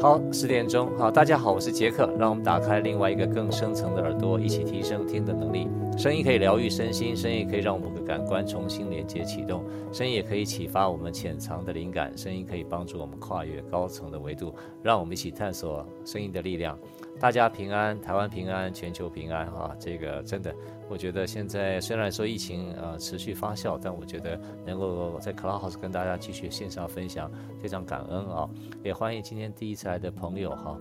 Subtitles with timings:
[0.00, 5.66] 好，十点钟，好，大家好，我是杰克，让我们打开另外一个更深层的耳朵，一起提升听的能力。
[5.96, 16.78] 声音可以疗愈身心，声音可以让我们的感官重新连接启动，声音也可以启发我们潜藏的灵感，声音可以帮助我们跨越高层的维度，让我们一起探索声音的力量。
[17.20, 19.74] 大家平安，台湾平安，全球平安啊！
[19.78, 20.54] 这个真的，
[20.90, 27.30] 我觉得现在虽然说疫情呃持续发酵，但我觉得能够在 Cloudhouse 跟大家继续线上分享，
[27.62, 28.48] 非常感恩啊！
[28.82, 30.78] 也欢迎今天第一次来的朋友哈。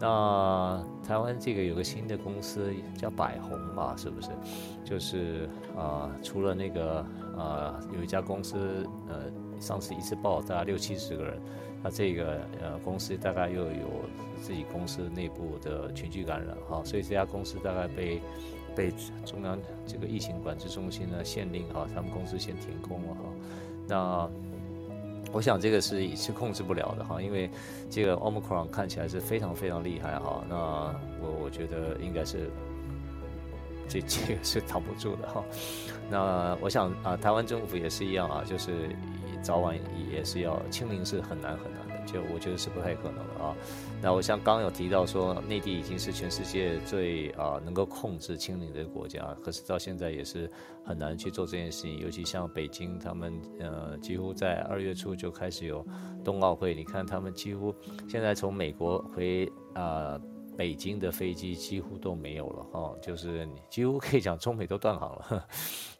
[0.00, 4.30] 那台湾这个有个新的公司叫百宏嘛，是不是？
[4.84, 6.98] 就是啊、呃，除了那个
[7.36, 9.30] 啊、呃，有一家公司呃，
[9.60, 11.40] 上次一次报大概六七十个人。
[11.82, 14.04] 那这个呃公司大概又有
[14.40, 18.20] 自己公司内部的群聚感染哈，所以这家公司大概被
[18.74, 18.92] 被
[19.24, 23.20] 中央这个疫情管制中心呢限令哈，他们公司先停工了哈。
[23.86, 24.30] 那
[25.32, 27.50] 我想这个是是控制不了的哈，因为
[27.88, 30.44] 这个 Omicron 看起来是非常非常厉害哈。
[30.48, 30.56] 那
[31.20, 32.50] 我我觉得应该是
[33.88, 35.44] 这这个是挡不住的哈。
[36.10, 38.90] 那我想啊，台湾政府也是一样啊，就是。
[39.42, 39.78] 早晚
[40.10, 43.56] 也是要清零，是很难很难，就我觉得是不太可能了啊。
[44.02, 50.50] 那我像刚有提到说，内地已经是全世界最啊能够控制清零的国家，可是到现在也是
[50.84, 51.98] 很难去做这件事情。
[51.98, 55.86] 尤其像北京，他们呃几乎在二月初就开始有
[56.24, 57.74] 冬奥会，你看他们几乎
[58.08, 60.20] 现在从美国回啊。
[60.56, 65.46] 北京的飞机几乎都没有了哈，就是几乎可以讲中美都断航了，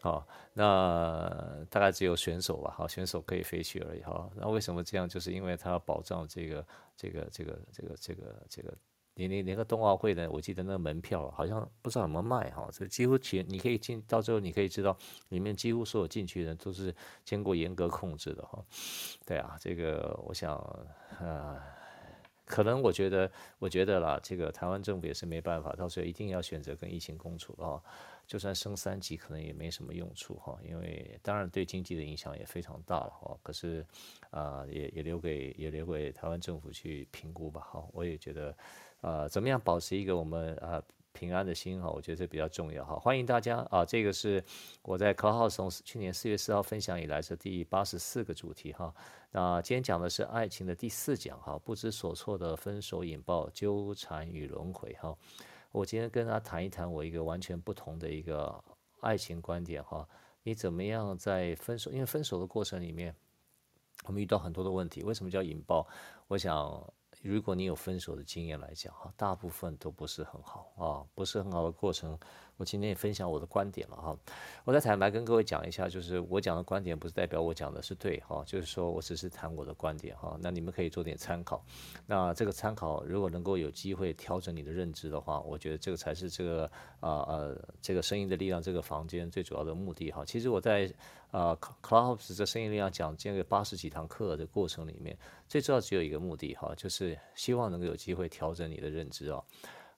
[0.01, 0.25] 好，
[0.57, 4.31] 那大概只有选手吧，好，选手可以飞去而已哈。
[4.37, 5.09] 那为什么这样？
[5.09, 6.65] 就是因为他要保障这个
[6.97, 8.73] 这个这个这个这个这个，
[9.15, 14.97] 连连连个冬奥会的，我记得那个门票好像不知道怎么卖哈，这几乎全你可以进到最后你可以知道
[15.31, 18.65] 里面几乎所有进去的人都是经过严格控制的哈。
[19.27, 20.55] 对啊，这个我想
[21.21, 21.61] 啊。
[22.47, 27.81] 可能我觉得，我觉得啦，这个台湾政府也是没办法，到时候一定要选择跟疫情共处啊。
[28.27, 33.39] 就算升三级，可能也没什么用处哈，因为当然对经济的影响也非常大了哈。
[33.43, 33.85] 可是
[34.31, 37.85] 啊，也也留给也留给台湾政府去评估吧哈。
[37.93, 38.57] 我也觉得
[39.01, 40.83] 啊，怎么样保持一个我们啊。
[41.17, 42.99] 平安的心哈，我觉得这比较重要哈。
[42.99, 44.43] 欢迎大家啊，这个是
[44.83, 48.93] 我在可好从去年四月四号分享以来是第八十四个主题哈。
[49.31, 55.17] 那今天讲的是爱情的第四讲哈，不知所措的分手引爆纠缠与轮回哈。
[55.75, 58.63] 我今天跟大家谈一谈我一个完全不同的一个
[59.01, 60.09] 爱情观点哈。
[60.45, 61.91] 你怎么样在分手？
[61.91, 63.13] 因为分手的过程里面，
[64.05, 65.03] 我们遇到很多的问题。
[65.03, 65.85] 为什么叫引爆？
[66.29, 66.95] 我想。
[67.23, 72.19] 如果你有分手的经验来讲哈，大部分都不是很好啊，不是很好的过程。
[72.57, 74.17] 我今天也分享我的观点了哈，
[74.65, 81.65] 我再坦白跟各位讲一下，就是我讲的观点不是代表我讲的是对哈，就是说我只是谈我的观点哈，那你们可以做点参考。
[82.07, 86.65] 那这个参考如果能够有机会调整你的认知的话，我觉得这个才是这个
[87.01, 90.25] 啊呃这个声音的力量这个房间最主要的目的哈。
[90.25, 90.89] 其实我在
[91.33, 99.43] 啊 Clubhouse 这声音力量讲这个八十几堂课的过程里面，最主要只有一个目的哈，就是希望能够有机会调整你的认知啊。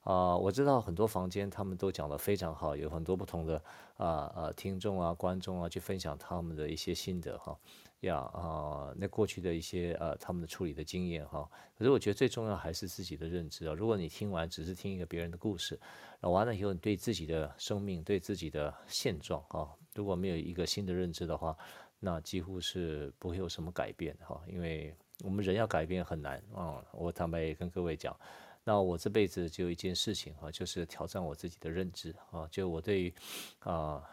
[0.07, 3.61] 啊、我知道很多房间他们都讲得非常好，有很多不同的
[3.97, 7.59] 啊呃听众啊观众啊去分享他们的一些心得哈
[7.99, 11.49] 呀啊，那过去的一些呃他们的处理的经验哈。
[11.77, 13.73] 可是我觉得最重要还是自己的认知啊。
[13.73, 15.77] 如果你听完只是听一个别人的故事，
[16.21, 21.53] 那完了以后你对自己的生命对自己的现状哈，如果没有一个新的认知的话，
[21.99, 24.41] 那几乎是不会有什么改变哈。
[24.47, 24.95] 因为
[25.25, 26.85] 我们人要改变很难啊、嗯。
[26.93, 28.17] 我坦白也跟各位讲。
[28.67, 33.13] 那我这辈子就一件事情啊，就是挑战我自己的认知啊，就我对于
[33.59, 34.03] 啊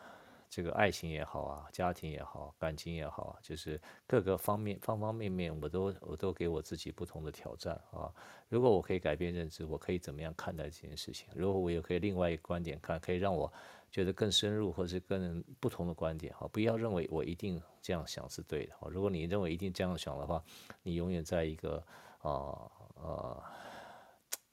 [0.48, 8.14] 这个爱情也好啊，家庭也好，感情也好，就是各个方面方方面面，我都我都给我自己不同的挑战啊。
[8.48, 11.26] 如果我可以改变认知，我可以怎么样看待这件事情？
[11.34, 13.52] 如果我也可以另外一个观点看，可以让我
[13.90, 18.74] 觉得更深入，或是更不同的观点哈，不要认为我一定这样想是对的。
[18.88, 20.40] 如果你认为一定这样想的话，
[20.84, 21.84] 你永远在一个
[22.20, 22.70] 啊
[23.02, 23.42] 啊。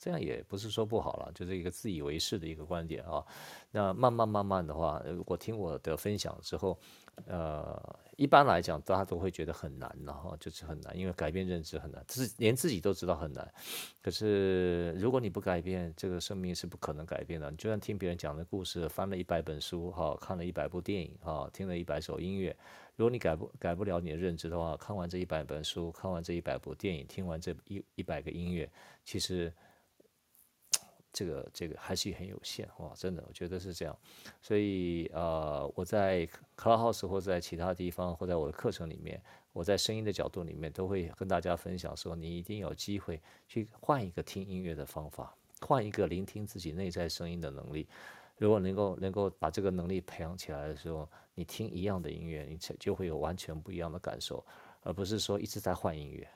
[0.02, 3.24] 这样也不是说不好了，就是一个自以为是的一个观点啊。
[3.70, 6.76] 那慢慢慢慢的话，如果听我的分享之后，
[7.28, 7.80] 呃，
[8.18, 13.48] 一般来讲大家都会觉得很难，然后就是很难，因为改变认知很难，是连自己都知道很难。
[14.02, 17.52] 可是如果你不改变，这个生命是不可能改变的。
[17.52, 22.58] 你就算听别人讲的故事，翻了一百本书，哈，看了一百部电影，哈，听了一百首音乐，
[22.96, 28.68] 如果你改不改不了你的认知的话，看完这一百本书，看完这一百部电影，听完这一一百个音乐，
[29.06, 29.54] 其实。
[31.14, 33.98] 这个这个还是很有限哇，真的，我觉得是这样。
[34.42, 36.28] 所以呃，我在
[36.58, 39.22] Clubhouse 或者在其他地方，或在我的课程里面，
[39.52, 47.88] 我在声音的角度里面，都会跟大家分享说，你一定有机会去换一个听音乐的方法，换一个聆听自己内在声音的能力。
[48.38, 54.44] 如果能够能够把这个能力培养起来的时候，你听一样的音乐，你才就会有完全不一样的感受，
[54.82, 56.28] 而不是说一直在换音乐。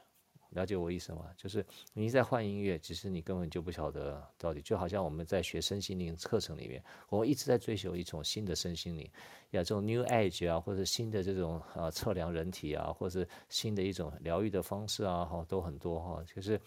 [0.56, 1.30] 了解我意思吗？
[1.38, 1.63] 就是
[1.94, 4.62] 你在换音乐，其实你根本就不晓得到底。
[4.62, 9.04] 就好像我们在学身心灵课程里面，我们一直在追求一种新的身心灵，
[9.52, 16.24] 呀，这种 New Age 啊，或者新的这种呃测量人体啊，或者新的一种疗愈的方式啊，哈，都很多哈。
[16.24, 16.60] 就是，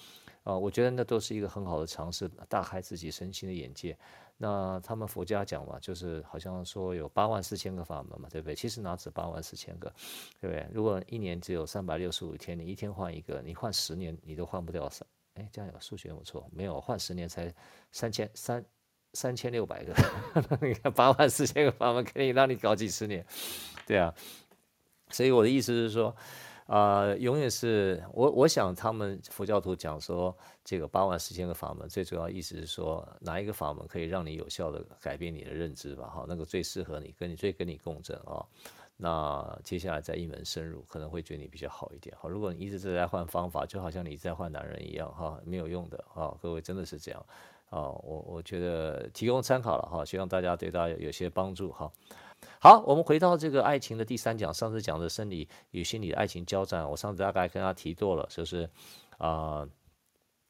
[0.44, 3.96] 啊，我觉得那都是一个很好的尝试，大开自己身心的眼界。
[4.40, 8.54] 那他们佛家讲嘛，就是好像说有八万四千个法门嘛，对不对？
[8.54, 9.92] 其实哪止八万四千个，
[10.40, 10.64] 对不对？
[10.72, 15.04] 如果一年只有三百六十五天，你一天换一个，你换十年你都换不掉三。
[15.34, 17.52] 哎，这样有数学有错，没有换十年才
[17.90, 18.64] 三千三
[19.12, 19.92] 三千六百个。
[20.62, 23.26] 你看八万四千个法门可以让你搞几十年，
[23.86, 24.14] 对啊。
[25.10, 26.14] 所以我的意思是说。
[26.68, 36.08] 啊、永远是我，我想他们佛教徒讲说，这个八万四千个法门，最主要意思是说，哪一个法门可以让你有效的改变你的认知吧？
[36.08, 38.44] 哈，那个最适合你，跟你最跟你共振啊。
[38.98, 42.14] 那接下来再一门深入，可能会对你比较好一点。
[42.20, 46.04] 哈，如果你一直在换方法，就好像你一直在换男人一样，哈，没有用的。
[46.06, 47.26] 哈，各位真的是这样。
[47.70, 51.90] 啊，我我觉得提供参考了哈，希望大家对大家有些帮助哈。
[52.60, 54.52] 好，我们回到这个爱情的第三讲。
[54.52, 58.68] 上次讲的生理与心理的爱情交战，我上次大概跟他提过了，就是
[59.18, 59.68] 啊、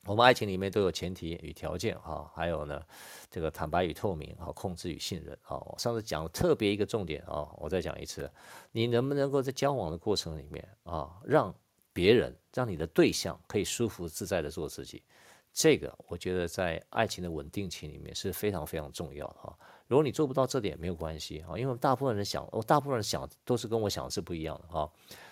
[0.05, 2.83] 我们爱情里面都有前提与条件哈，还有呢，
[3.31, 5.59] 这个坦白与透明啊，控制与信任啊。
[5.59, 8.31] 我上次讲了特别一个重点啊，我再讲一次，
[8.73, 11.55] 你能不能够在交往的过程里面啊，让
[11.93, 15.03] 别人，让你的对象可以舒服自在的做自己，
[15.53, 19.59] 这个我觉得在爱情的稳定期里面是非常非常重要的哈。
[19.89, 24.89] 如果你做不到这点，没有关系啊，因为大部分人想，我大部分人想都是跟我想的是不一样的啊。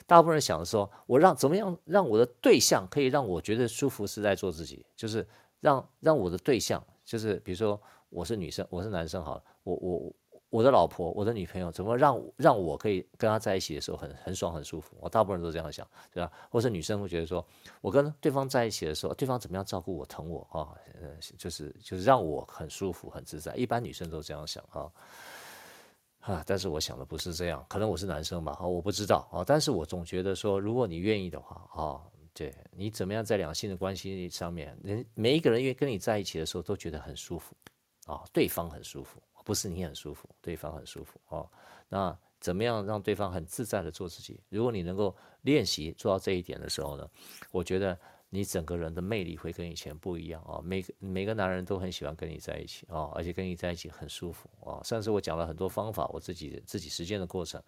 [0.06, 5.24] 大部分人想的说，我让怎么样让我的对象可以让我觉得舒服，是在做自己，就是
[5.60, 10.12] 让让我的对象，就是比如说我是女生，我是男生，好了，我我。
[10.48, 14.96] 我的老婆，我的女朋友，怎么让让我可以跟她在一起的时候很很爽很舒服？
[15.00, 16.30] 我大部分人都这样想，对吧？
[16.50, 17.44] 或是女生会觉得说，
[17.80, 20.72] 我跟对方在一起的时候，对方怎么样照顾我、疼我啊？
[21.36, 23.54] 就是就是让我很舒服、很自在。
[23.56, 24.90] 一般女生都这样想啊
[26.20, 26.44] 啊！
[26.46, 28.56] 但是我想的不是这样，可能我是男生吧？
[28.60, 29.44] 啊，我不知道啊。
[29.44, 32.00] 但是我总觉得说，如果你愿意的话啊，
[32.32, 37.54] 对你怎么样在两性的关系上面，人每一个人愿意跟你在一起的时候都觉得很舒服
[38.06, 39.20] 啊，对方很舒服。
[39.46, 41.48] 不是你很舒服，对方很舒服哦。
[41.88, 44.40] 那怎么样让对方很自在的做自己？
[44.48, 47.08] 如果你能够练习做到这一点的时候呢，
[47.52, 47.96] 我觉得
[48.28, 50.60] 你整个人的魅力会跟以前不一样啊。
[50.64, 54.82] 每个每个男人都很喜欢跟你在一起啊，而且跟你在一起很舒服啊。
[54.82, 57.62] 上次我讲了很多方法，我自己自己实践的过程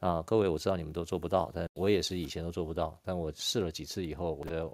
[0.00, 0.20] 啊。
[0.22, 4.68] 各位我知道你们都做不到，但我也是以前都做不到，但我试了几次以后，我觉得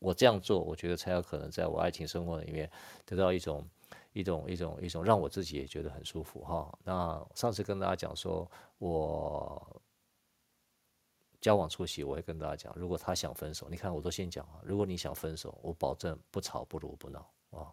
[0.00, 2.68] 我这样做，我觉得才有可能在我爱情生活里面
[3.06, 3.64] 得到一种。
[4.12, 6.78] 一种一种一种让我自己也觉得很舒服哈。
[6.84, 9.82] 那上次跟大家讲说，我
[11.40, 14.60] 交往初期，我会跟大家讲，如果他想分手，你看我都先讲啊。
[14.62, 17.72] 如果你想分手，我保证不吵不撸不闹啊，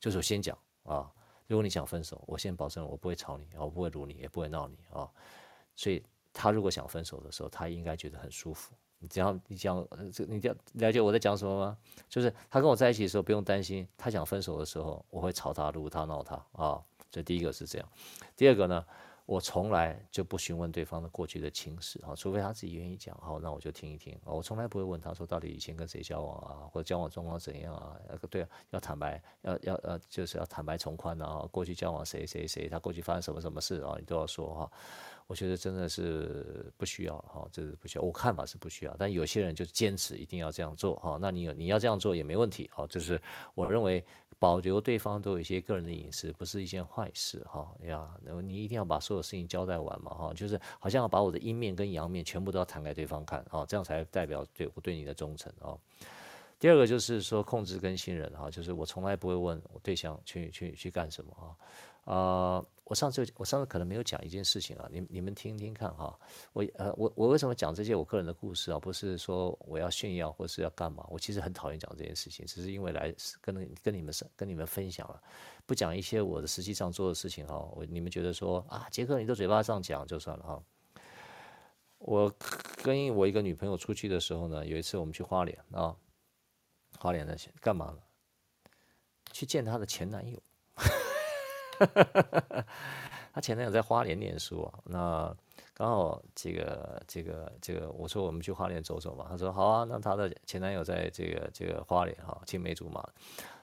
[0.00, 1.12] 就是我先讲啊。
[1.46, 5.10] 如果你想分手，我先保证我不会吵你，我不会撸你，也不会闹你啊。
[5.76, 8.74] 所以他如果想分手的时候，他应该觉得很舒服。
[9.04, 11.76] 你只要你讲这，你了了解我在讲什么吗？
[12.08, 16.82] 就是他跟我在一起的时候，不用担心他想分手的时候，我会吵他、撸他、闹他啊。
[17.10, 17.86] 这第一个是这样。
[18.34, 18.82] 第二个呢，
[19.26, 24.18] 我从来就不询问对方的过去的情史啊，除非他自己愿意讲，好，那我就听一听。
[24.24, 27.94] 我从来不会问他说到底以前跟谁交往啊，或者交往状况怎样啊？
[28.30, 31.46] 对，要坦白，要要呃，就是要坦白从宽啊。
[31.52, 34.72] 过去交往谁谁谁，他过去发生什么什么事啊，你都要说哈。
[35.26, 38.02] 我觉得真的是不需要哈，这是不需要。
[38.04, 41.18] 我看法是不需要，但有些人就坚持一定要这样做哈。
[41.20, 42.86] 那你有你要这样做也没问题哈。
[42.86, 43.20] 就是
[43.54, 44.04] 我认为
[44.38, 47.74] 保留对方都有一些个人的隐私，不是一件坏事哈。
[47.84, 50.34] 呀，你一定要把所有事情交代完嘛哈。
[50.34, 55.72] 就是好像要把我的阴面跟阳面全部都要摊给对方看啊，这样才代表对我对你的忠诚啊。
[56.60, 61.56] 第二个就是说控制跟信任哈，就是我从来不会问我对象去去去干什么啊。
[62.04, 66.18] 啊、我上次我上次可能没有讲一件事情啊，你你们听听看哈。
[66.52, 68.78] 我呃我我为什么讲这些我个人的故事啊？
[68.78, 71.06] 不是说我要炫耀或是要干嘛？
[71.08, 75.22] 我其实很讨厌讲这件事情，只是因为来跟跟你们跟你们分享了，
[75.64, 77.56] 不讲一些我的实际上做的事情哈。
[77.74, 80.62] 我你们觉得说啊，杰克你的嘴巴上讲就算了哈。
[81.96, 82.30] 我
[82.82, 85.96] 跟我一个女朋友出去的时候呢，有一次我们去花莲啊，
[86.98, 87.98] 花莲那些干嘛呢？
[89.32, 90.38] 去见她的前男友。
[93.32, 95.34] 她前男友在花莲念书，那
[95.74, 103.04] 刚好这个这个这个，我说我们去花莲走走嘛，她说好啊，那她的前男友在这个这个花莲哈，青梅竹马。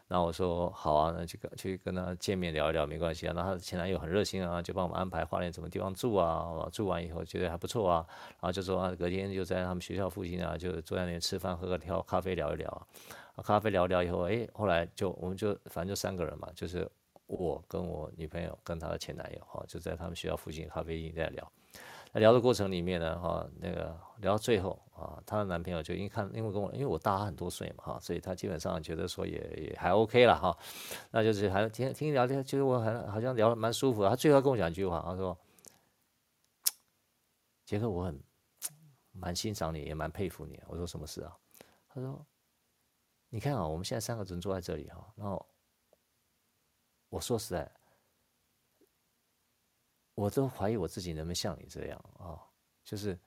[0.09, 3.33] 那我说好啊，那这个去跟他见面聊一聊没关系啊。
[3.33, 6.67] 那他前男友很热心啊，就帮我们安排花莲什么地方住啊。
[6.69, 12.69] 住完以后觉得还不错啊，然后就说啊，隔天就在他们学校附近啊，就坐在那里吃饭喝个调咖啡聊一聊
[13.35, 13.41] 啊。
[13.41, 16.85] 咖啡聊一聊以后，哎，后来就我们就反正就三个人嘛，就是
[17.39, 21.51] 我跟我女朋友跟她的前男友哈，就在他们学校附近咖啡厅在聊。
[22.13, 30.57] 在聊的过程里面呢，哈，那个聊到最后啊，她的男朋友就因为看，因为跟我，因为我大她很多岁嘛，哈，所以他基本上觉得说也也还 OK 了哈，
[31.11, 34.03] 那就是还听听聊天，觉得我很好像聊得蛮舒服。
[34.03, 35.37] 他最后跟我讲一句话，他说
[37.63, 38.21] ：“杰克，我很
[39.13, 41.33] 蛮欣赏你，也蛮佩服你。”我说：“什么事啊？”
[41.87, 42.25] 他说
[43.29, 45.45] ：“你看啊，我们现在三个人坐在这里哈，然后
[47.11, 47.71] 我说实在。”
[50.13, 52.37] 我都怀疑我自己能不能像你这样啊、
[52.83, 53.17] 就是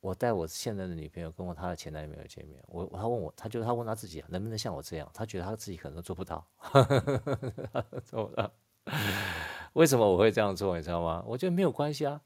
[0.00, 6.44] 我带我现在的女朋友跟我她的前男友见面，我他问我，他就他问他自己能不能像我这样，他觉得他自己可能做不到，
[8.02, 8.50] 做不到。
[9.74, 10.76] 为什么我会这样做？
[10.76, 11.22] 你知道吗？
[11.26, 12.20] 我觉得没有关系啊，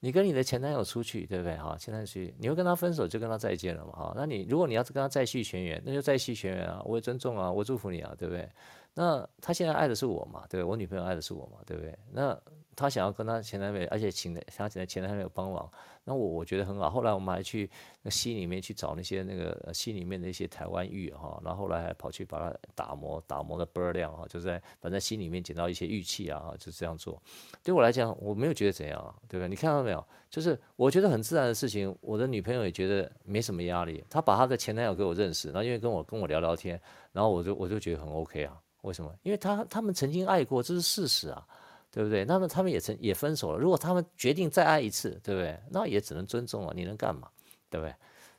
[0.00, 1.56] 你跟你的前男友出去，对不对？
[1.56, 3.92] 哈，前男友出去，你会跟他分手就跟他再见了嘛？
[3.92, 8.48] 哈，那你如果你要是跟他再续前缘，那就再续前缘啊，我也尊重啊，我祝福你啊，对不对？
[8.94, 10.44] 那他现在爱的是我嘛？
[10.48, 11.58] 对，我女朋友爱的是我嘛？
[11.66, 11.98] 对不对？
[12.12, 12.38] 那。
[12.76, 15.68] 他想要跟他前男友，而且请的想请他前男友帮忙，
[16.04, 16.90] 那我我觉得很好。
[16.90, 17.68] 后来我们还去
[18.02, 27.20] 那溪里面去找那些那个溪里面的一些台湾玉哈，然后后来还跑去把它打磨，打磨的倍儿亮哈，就在反正溪里面捡到一些玉器啊，就这样做。
[27.64, 29.48] 对我来讲，我没有觉得怎样，对不对？
[29.48, 30.06] 你看到没有？
[30.28, 34.04] 就是我觉得很自然的事情，我的女朋友也觉得没什么压力。
[34.10, 36.78] 她把她的前男友给我认识，然后因为跟我跟我聊聊天，
[37.12, 38.60] 然后我就我就觉得很 OK 啊。
[38.82, 39.12] 为什么？
[39.22, 41.46] 因为他他们曾经爱过，这是事实啊。
[41.90, 42.24] 对不对？
[42.24, 43.58] 那么他们也曾也分手了。
[43.58, 45.58] 如果他们决定再爱一次，对不对？
[45.70, 46.72] 那也只能尊重了。
[46.74, 47.30] 你能干嘛？
[47.70, 47.94] 对不对？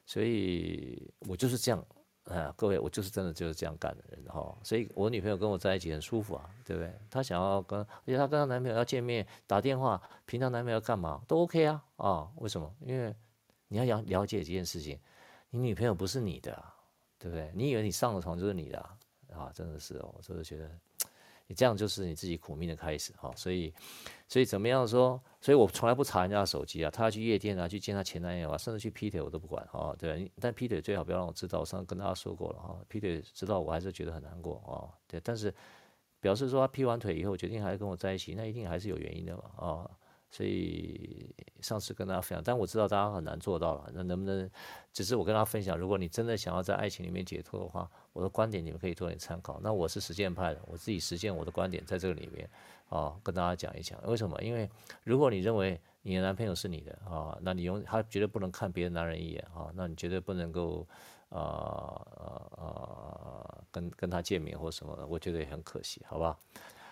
[0.05, 1.85] 所以我就是这样，
[2.25, 4.57] 啊，各位，我就是真的就是这样干的人哈。
[4.63, 6.93] 所以我女朋友跟我在一起很舒服啊，对不对？
[7.09, 12.31] 她想要跟，而且她跟她男朋友要见面打电话，平常男朋友要干嘛都 OK 啊啊？
[12.37, 12.73] 为什么？
[12.81, 13.13] 因为
[13.67, 14.97] 你要了了解这件事情，
[15.49, 16.63] 你女朋友不是你的，
[17.19, 17.51] 对不对？
[17.53, 18.77] 你以为你上了床就是你的
[19.33, 19.51] 啊？
[19.53, 20.71] 真的是哦，我真的觉得。
[21.47, 23.73] 你这样就是你自己苦命的开始哈，所以，
[24.27, 25.19] 所以怎么样说？
[25.39, 29.95] 所以我从来不查人家的手机啊，他要去夜店啊，去见他前男友啊，甚至去劈腿我都不管哈。
[29.97, 34.91] 对，但劈腿最好不要让我知道，我上次跟大家说过了哈，劈腿知道我还是觉得很难过啊。
[35.07, 35.53] 对，但是
[36.19, 39.89] 表示说他劈完腿以后决定还是跟我在一起，那一定还是有原因的嘛啊。
[40.29, 44.49] 所以上次跟大家分享，但我知道大家很难做到了，那能不能？
[44.93, 47.89] 只是我跟大家分享，如果你真的想要在爱情里面解脱的话。
[48.13, 49.59] 我的观点你们可以做点参考。
[49.61, 52.49] 那我是实践派的，我自己实践我的观点在这个里面
[52.89, 53.95] 啊，跟大家讲一讲。
[54.07, 54.41] 为什么？
[54.41, 54.67] 因为
[55.03, 60.87] 如果你认为你的男朋友是你的啊，那你用他绝对不能看别的男人一眼啊，那你绝对不能够
[61.29, 66.35] 啊啊啊跟跟他见面或什么的，我觉得也很可惜，好吧？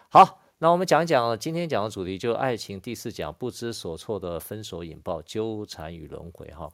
[0.09, 6.71] 好，那我们讲一讲今天讲的主题，就是爱情第四讲，不知所措的分手引爆纠缠与轮回哈。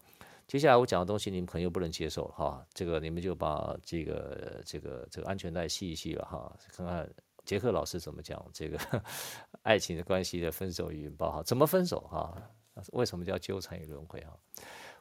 [0.47, 7.09] 接下来我讲的东西你们可能又不能接受哈，这个你们就把这个这个这个安全带系一系了哈，看看
[7.43, 8.77] 杰克老师怎么讲这个
[9.63, 12.37] 爱情的关系的分手与引爆哈，怎么分手哈？
[12.91, 14.37] 为什么叫纠缠与轮回哈？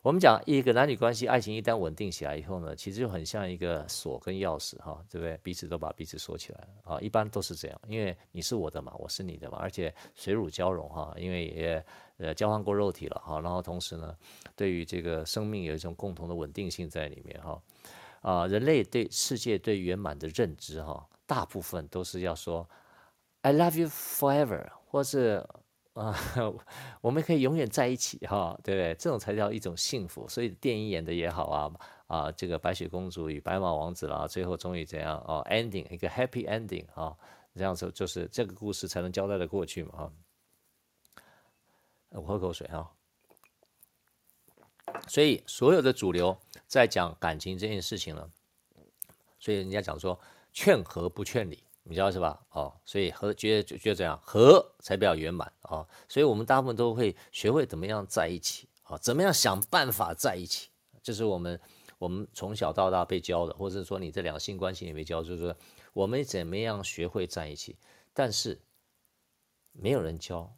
[0.02, 5.38] 我们讲一个男女关系，爱情一旦稳定起来以后呢，其实就很像一个锁跟钥匙哈，对不对？
[5.42, 11.84] 彼此都把彼此锁起来了啊，一般都是这样，因为你是我的嘛，我是你的嘛，而且水乳交融哈，因为也
[12.16, 14.16] 呃交换过肉体了哈，然后同时呢，
[14.56, 17.62] 对于这个生命有一种共同的稳定性在里面哈，
[18.22, 22.66] 啊，人类对世界对圆满的认知哈，大部分都是要说
[23.42, 25.46] I love you forever，或是。
[25.94, 26.16] 啊，
[27.00, 28.94] 我们可以永远在一起哈，对不对？
[28.94, 30.28] 这种才叫一种幸福。
[30.28, 31.72] 所以电影演的也好啊，
[32.06, 37.16] 啊，这个白雪公主与白马王子啦，最后终于怎样啊？ending 一个 happy ending 啊，
[37.56, 40.12] 这样子就是这个故事才能交代的过去嘛啊。
[42.10, 42.90] 我喝口水哈。
[45.08, 48.30] 所以所有的主流在讲感情这件事情呢，
[49.38, 50.18] 所以人家讲说
[50.52, 51.62] 劝和不劝离。
[51.90, 52.40] 你知道是吧？
[52.50, 60.70] 哦，所以和觉得觉得这样和才比较圆满啊，所以我们大部分都会学会怎么样在一起啊，怎么样想办法在一起，
[61.02, 61.60] 这是我们
[61.98, 65.56] 我们从小到大被教的，或者说你这两性关系里面教，就是说
[65.92, 67.76] 我们怎么样学会在一起，
[68.14, 68.60] 但是
[69.72, 70.56] 没有人教，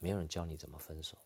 [0.00, 1.16] 没有人教你怎么分手，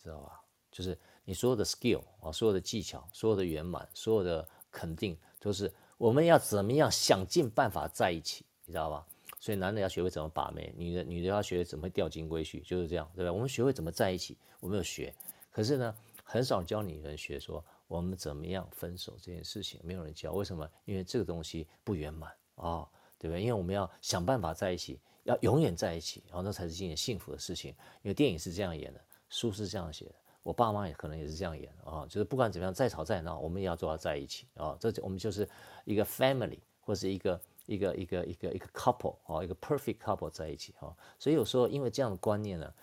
[0.00, 0.40] 知道吧？
[0.70, 5.74] 就是你所有的 skill 啊，所有的技巧，所有的圆满，所有的肯定，都是。
[6.00, 9.06] 我们要怎么样想尽办法在一起，你知道吧？
[9.38, 13.30] 所以男的要学会怎么把妹，女的女的要学会怎么钓金龟婿，就是这样，对吧？
[13.30, 15.14] 我们学会怎么在一起，我们有学，
[15.50, 20.32] 可是呢，很少教女人学说我们怎么样分手这件事情，没有人教。
[20.32, 20.66] 为什么？
[20.86, 22.88] 因为这个东西不圆满啊、哦，
[23.18, 23.42] 对不对？
[23.42, 27.72] 因为我们要想办法在一起，要永远在一起，然后那才是一件幸福的事情。
[28.00, 34.78] 因为电影是这样演的，书是这样写的，我爸妈也可能也是这样演啊、就是不管怎么样，再吵再闹，我们也要做到在一起啊、哦。
[34.80, 35.48] 这我们就是
[35.84, 37.40] 一个 family 或是一个。
[37.66, 42.74] 一个一个一个一个 couple 哦，一个 perfect couple 在一起哈，所以有时候因为这样的观念呢，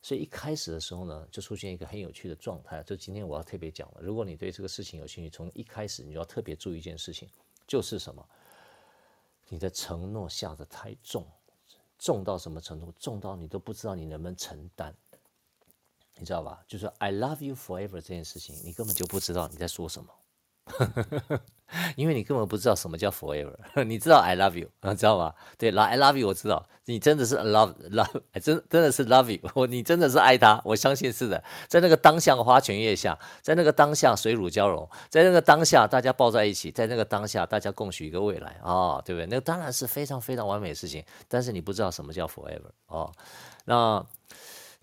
[0.00, 2.80] 所以一开始的时候呢，就出现一个很有趣的状态。
[2.84, 7.28] 就今天我要特别讲了，如果你对这个事情有兴趣，从一开始你就要特别注意一件事情，
[7.66, 8.24] 就是什么？
[9.48, 11.26] 你的承诺下得太重，
[11.98, 12.94] 重到什么程度？
[13.00, 14.94] 重到你都不知道你能不能承担，
[16.18, 16.60] 你知道吧？
[16.66, 20.08] 就是 I love you forever 这件事情，你根本就不知道你在说什么。
[21.96, 23.54] 因为你根本不知道什么叫 forever，
[23.84, 25.34] 你知道 I love you，知道吗？
[25.56, 31.42] 对，I love you，我知道，你真的是 love love， 真真的是 love you，我你真的是爱他，我相信是的。
[31.68, 39.26] 在那个当下花前月下，在那个当下水乳交融，在那个当下大家抱在一起，在那个当下大家共许一个未来啊、哦，对不对？
[39.26, 43.12] 那当然是非常非常完美的事情，但是你不知道什么叫 forever 哦。
[43.66, 44.04] 那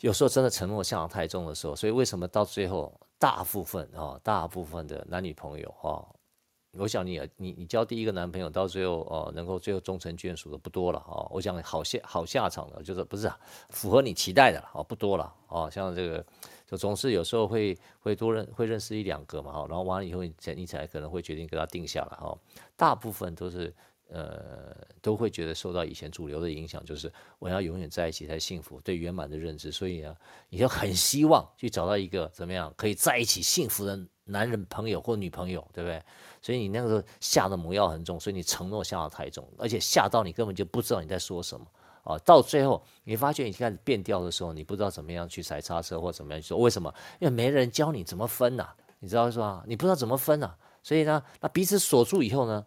[0.03, 2.93] 有时候真的承诺下得太重的时候，所以为什么到最后？
[3.17, 6.05] 大部分啊、哦，大部分的男女朋友哈、哦，
[6.73, 11.27] 我想你你你交第一个男朋友到最后哦，能够最后终成眷属的不多了啊、哦。
[11.31, 13.31] 我想好下好下场的，就是不是
[13.69, 15.69] 符合你期待的了啊、哦，不多了啊、哦。
[15.71, 16.25] 像这个
[16.67, 22.37] 就总是有时候会会多认会认识一两个嘛哈，然后完了以后你才你才可能会决定跟他定下来哈、哦。
[22.75, 23.73] 大部分都是。
[24.13, 30.15] 呃，都会觉得受到以前主流的影响，就是我要永远在一起才幸福，对圆满的认知，所以呢，
[30.49, 35.99] 你就很希望去找到一个怎么样可以在一起幸福的男人朋友或女朋友，对不对？
[36.43, 41.65] 所以你那个时候下的魔药很重，所以你承诺下的太重，而且下到你根本就不知道你在说什么
[42.03, 42.15] 啊！
[42.19, 46.93] 到最后你发觉你开始变调的时候，你不知道怎么样去踩刹车或怎么样去说，为什么？
[47.19, 49.63] 因为没人教你怎么分呐、你知道是吧？
[49.65, 50.53] 你不知道怎么分呐、
[50.83, 52.63] 所以呢，那彼此锁住以后呢？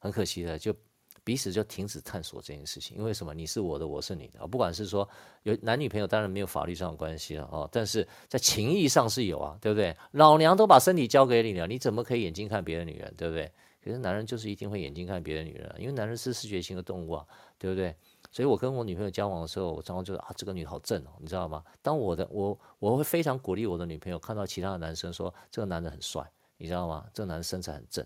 [0.00, 0.74] 很可惜的，就
[1.22, 2.96] 彼此就停止探索这件事情。
[2.96, 3.32] 因为什么？
[3.32, 4.44] 你是我的，我是你的。
[4.48, 5.08] 不管是说
[5.44, 9.96] 有男女朋友，当然没有法律上的关系了哦，但是在情义上是有啊，对不对？
[10.12, 13.52] 老娘都把身体交给你了，你怎么可以眼睛看别的女人，对不对？
[13.82, 17.26] 可是男人就是一定会眼睛看别的女人，因为男人是视觉型的动物啊，
[17.58, 17.94] 对不对？
[18.30, 21.64] 所以我跟我女朋友交往的时候，我常常觉得啊，这个女好正哦，你知道吗？
[21.80, 27.06] 当我的我我会非常鼓励我的女朋友看到其他的男生说这个男的很帅，你知道吗？
[27.14, 28.04] 这个男的身材很正，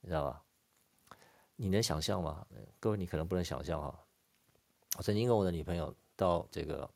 [0.00, 0.42] 你知道吧？
[1.62, 2.44] 你能想象吗？
[2.80, 3.96] 各位，你可能不能想象啊。
[4.98, 6.90] 我曾经跟我的女朋友到这个，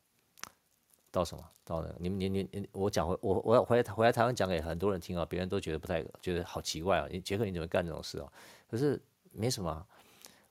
[1.13, 1.45] 到什么？
[1.65, 7.07] 到那个，你们你你你，我讲回我我要回来回来台湾讲给很多人听啊，别人都觉得不太觉得好奇怪啊。
[7.09, 8.27] 你杰克你怎么干这种事啊？
[8.69, 9.01] 可是
[9.31, 9.87] 没什么。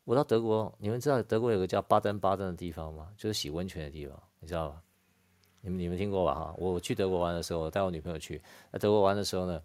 [0.06, 3.12] 我到德国，你们知道德国有个叫巴登巴登的地方吗？
[3.18, 4.82] 就是洗温泉的地方，你知道吗？
[5.60, 6.34] 你们你们听过吧？
[6.34, 8.42] 哈，我去德国玩的时候，我带我女朋友去。
[8.72, 9.62] 在德国玩的时候呢，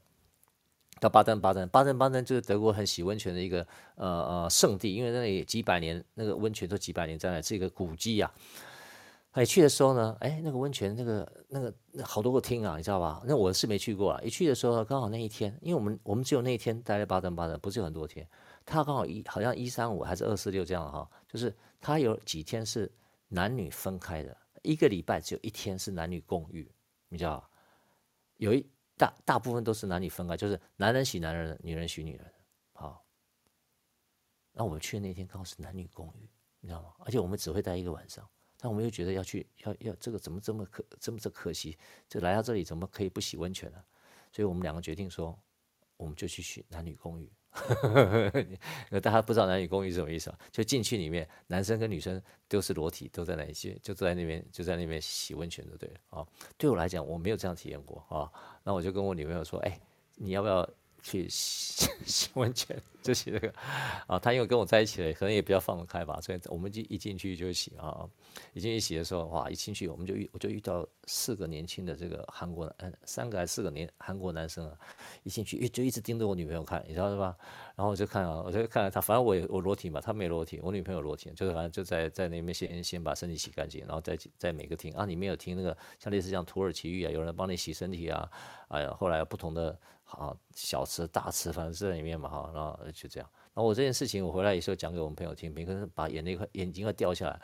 [1.01, 8.31] 到巴登巴登，巴登巴登就是德国很洗温泉的一个呃呃圣地，因为那里几百年那个温泉都几百年在那，是一个古迹啊。
[9.33, 13.23] 哎，去的时候呢，哎，那个温泉那个那个那好多个厅啊，你知道吧？
[13.25, 14.21] 那我是没去过啊。
[14.23, 18.29] 一去的时候刚好那一天，因为我们我们只有那一天待在巴登巴登，不是有很多天。
[18.67, 22.91] 他刚好一好像一三五还是二四六这样哈，就是他有几天是
[23.29, 26.71] 男女分开的，一个礼拜只有一天是男女共浴，
[27.09, 27.49] 你知道吧？
[28.37, 28.67] 有一。
[29.01, 32.33] 大大部分都是男女分开，就是男人洗男人，女人洗女人。
[32.75, 33.03] 好，
[34.53, 36.29] 那我们去的那天刚好是男女共浴，
[36.61, 36.93] 你知道吗？
[36.99, 41.79] 而且我们只会待一个晚上，但我们又觉得要去，要要这个怎么这么可这么这可惜？
[42.11, 43.83] 这来到这里怎么可以不洗温泉呢？
[44.31, 45.35] 所以我们两个决定说，
[45.97, 47.33] 我们就去洗男女共浴。
[49.03, 50.39] 大家不知道男女公寓什么意思啊？
[50.51, 56.27] 就进去里面，男生跟女生都是裸体，都在那里，就坐在那边，就在那边洗温泉，就对了啊。
[56.57, 58.31] 对我来讲，我没有这样体验过啊。
[58.65, 59.79] 那我就跟我女朋友说：“哎，
[60.17, 60.69] 你要不要？”
[61.03, 63.53] 去洗 洗温泉，就洗这个
[64.07, 64.19] 啊。
[64.19, 68.09] 他因为跟我在一起了，可能也比较放得开吧，所以我们就一进去就洗啊。
[68.53, 74.77] 一进去洗的时候，哇，一进去我们就遇我就遇到四个年轻的这个韩国，嗯，三个还是四个年韩国男生啊。
[75.25, 77.37] 一进去，就一直盯着我女朋友看，你知道是吧？
[77.77, 88.31] 然后我就看啊，我就看他，反正我也我裸体嘛，他没裸体，我女朋友裸体，就是反正就在在那边先先把身体洗干净，然后再在每个厅啊，里面有厅那个像类似像土耳其浴啊，有人帮你洗身体啊，
[88.69, 89.79] 哎呀，后来不同的。
[90.11, 93.31] 好，小吃大吃，反正是在里面嘛，哈，然后就这样。
[93.55, 97.41] 然后我这件事情，我回来以后讲给我们朋友听，每个人把眼泪快眼睛快掉下来。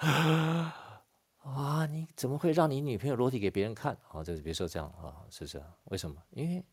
[1.43, 3.97] 啊，你怎么会让你女朋友裸体给别人看？
[4.09, 5.63] 啊，就是别说这样啊，是不是？
[5.85, 6.17] 为什么？
[6.31, 6.65] 因为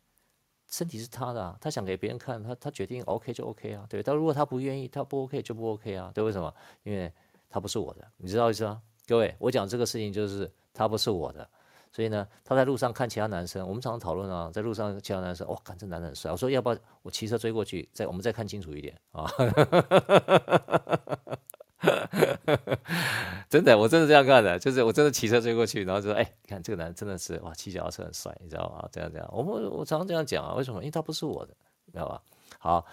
[0.68, 4.02] 身体是他的啊，他想给别人看，他他决定 OK 就 OK 啊，对。
[4.02, 6.24] 但如果他不愿意，他不 OK 就不 OK 啊，对？
[6.24, 6.52] 为什么？
[6.82, 7.14] 因为
[7.50, 8.82] 他不是我的，你知道意思吗？
[9.06, 11.48] 各位，我讲这个事情就是他不是我的，
[11.96, 19.30] 所以呢，他在路上看其他男生，我们常常讨论啊，在路上其他男生，哇，看这男的很帅，我说要不要我骑车追过去，再我们再看清楚一点啊。
[23.50, 28.90] 真的，我真的这样干的，就是我真的骑车追过去，然后就说：“哎，你看这个男人真的是哇，骑脚踏车很帅，你知道吗？
[28.92, 30.80] 这样这样，我们我常常这样讲啊，为什么？
[30.80, 31.54] 因为他不是我的，
[31.92, 32.20] 知道吧？
[32.58, 32.84] 好，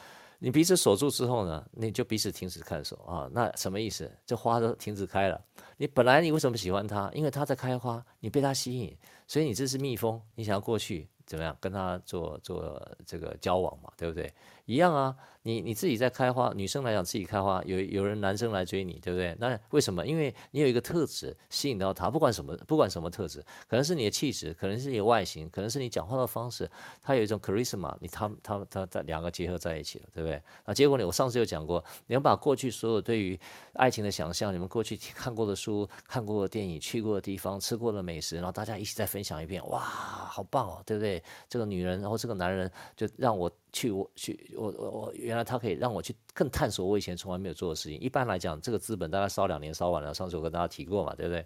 [0.40, 3.26] 你彼此锁住之后呢，你就彼此停止看守啊。
[3.32, 4.10] 那什么意思？
[4.26, 5.40] 这花都停止开了。
[5.80, 7.10] 你本来你为什么喜欢它？
[7.14, 8.94] 因为它在开花，你被它吸引，
[9.30, 14.34] 所以你这是蜜蜂，你想要过去怎么样跟他做做这个交往嘛，对不对？
[14.64, 19.34] 一样啊。”你你自己在开花，女生来讲自己开花，有有人男生来追你，对不对？
[19.40, 20.06] 那为什么？
[20.06, 30.42] 因为你有一个特质吸引到他，不管什么不管什么特质，可能是你的气质，可能是你的外形，可能是你讲话的方式，他有一种 charisma，你他他他他两个结合在一起了，对不对？
[30.66, 31.06] 那结果呢？
[31.06, 33.40] 我上次有讲过，你要把过去所有对于
[33.72, 41.22] 爱情的想象，你们过去看过的书、看过的电影、去过的地方、吃过的美食，然后大家一起再分享一遍，哇，好棒哦，对不对？
[41.48, 43.50] 这个女人，然后这个男人，就让我。
[43.72, 47.96] 去我去我我我原来他可以让我去更探索我以前从来没有做的事情。
[48.00, 50.12] 一般来讲，这个资本大概烧两年烧完了。
[50.12, 51.44] 上次我跟大家提过嘛，对不对？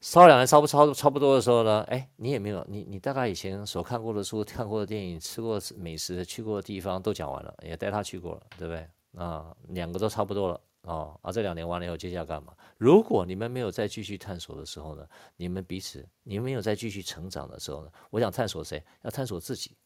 [0.00, 8.86] 烧两年烧不烧差不多的时候呢，哎，你也没有你你大概以前所看过的书、看过的电影、吃过美食、去过的地方都讲完了，也带他去过了，对不对？
[9.20, 11.18] 啊，两个都差不多了哦。
[11.22, 12.54] 啊，这两年完了以后，接下来干嘛？
[12.78, 18.82] 如果你们没有再继续探索的时候呢，你们彼此你们没有再继续成长的时候呢，我想探索谁？
[19.02, 19.76] 要探索自己。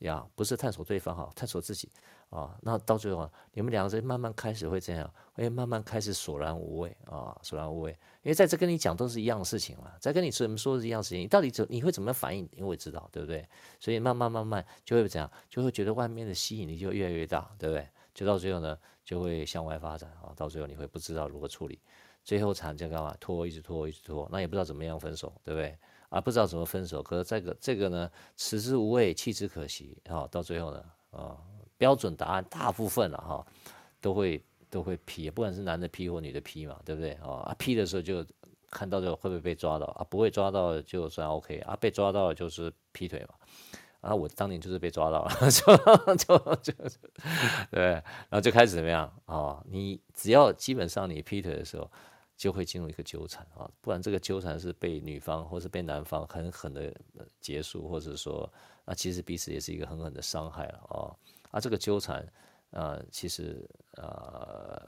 [0.00, 1.90] 呀，不是探索对方哈，探索自己
[2.28, 2.54] 啊。
[2.60, 7.92] 那到最后，你们两个人慢慢开始会这样，会慢慢开始索然无味啊，索然无味。
[8.22, 12.46] 因为在这跟你讲都是一样的事情嘛，在跟你怎么说是一样的事情，你到底怎你会怎么反应？
[12.52, 13.48] 因为知道对不对？
[13.80, 17.88] 所以慢慢慢慢就会这样，就会觉得外面的吸引力就越来越大，对不对？
[18.12, 20.34] 就到最后呢，就会向外发展啊。
[20.36, 21.80] 到最后你会不知道如何处理，
[22.22, 23.16] 最后惨就干嘛？
[23.18, 25.74] 拖，一直拖，一直拖，那也不知道怎么样分手，对不对？
[26.08, 31.36] 啊，不知道怎么分手，可是这个这个呢，食之无味，弃之可惜，啊、到最后呢，啊、
[31.76, 33.46] 标准答案大部分了哈、
[34.00, 34.40] 都会
[34.70, 37.12] 都会劈，不管是男的劈或女的劈嘛，对不对？
[37.14, 38.24] 啊、哦，批的时候就
[38.70, 40.06] 看到这个会不会被抓到啊？
[40.08, 43.34] 不会抓到就算 OK 啊，被抓到了就是劈腿嘛，
[44.06, 45.76] 啊，我当年就是被抓到了， 就
[46.16, 46.72] 就就
[47.70, 51.90] 对，然后就开始怎么样啊、你只要基本上你劈腿的时候。
[52.36, 56.94] 就会进入一个纠缠啊，不然这个纠缠是被女方或是被男方狠狠的
[57.40, 58.52] 结束，或者说
[58.84, 61.16] 啊，其实彼此也是一个狠狠的伤害了啊。
[61.52, 62.30] 啊，这个纠缠
[62.72, 64.78] 啊，其实啊，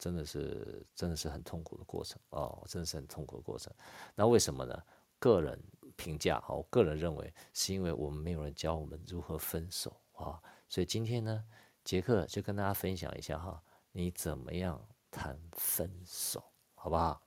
[0.00, 3.72] 真的是真的是很痛苦的过程哦，真的是很痛苦的过程。
[4.16, 4.82] 那为什么呢？
[5.20, 5.56] 个人
[5.98, 11.44] 评价哈，我个人认为是因为我们没有人教我们如何分手啊，所以今天呢，
[11.84, 14.80] 杰克就跟大家分享一下哈，你怎么样
[15.10, 16.42] 谈分手？
[16.76, 17.20] 好不好？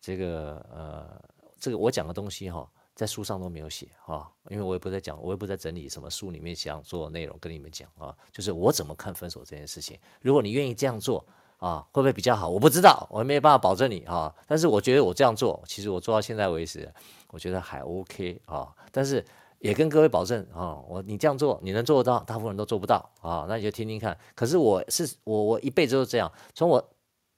[0.00, 1.22] 这个呃，
[1.58, 9.98] 这个我讲的东西哈，在书上都没有写哈，因为我也不在讲，我也不在整理什么书里面想做的内容跟你们讲啊，就是我怎么看分手这件事情。
[10.20, 11.26] 如果你愿意这样做
[11.58, 12.48] 啊，会不会比较好？
[12.48, 14.34] 我不知道，我也没有办法保证你啊。
[14.46, 16.92] 但是我觉得我这样做，其实我做到现在为止，
[17.28, 18.74] 我觉得还 OK 啊。
[18.90, 19.24] 但是
[19.58, 23.46] 也跟各位保证啊，我你这样做，你能做得到，大部分人都做不到啊。
[23.48, 24.18] 那你就听听看。
[24.34, 26.90] 可是我是我我一辈子都这样，从我。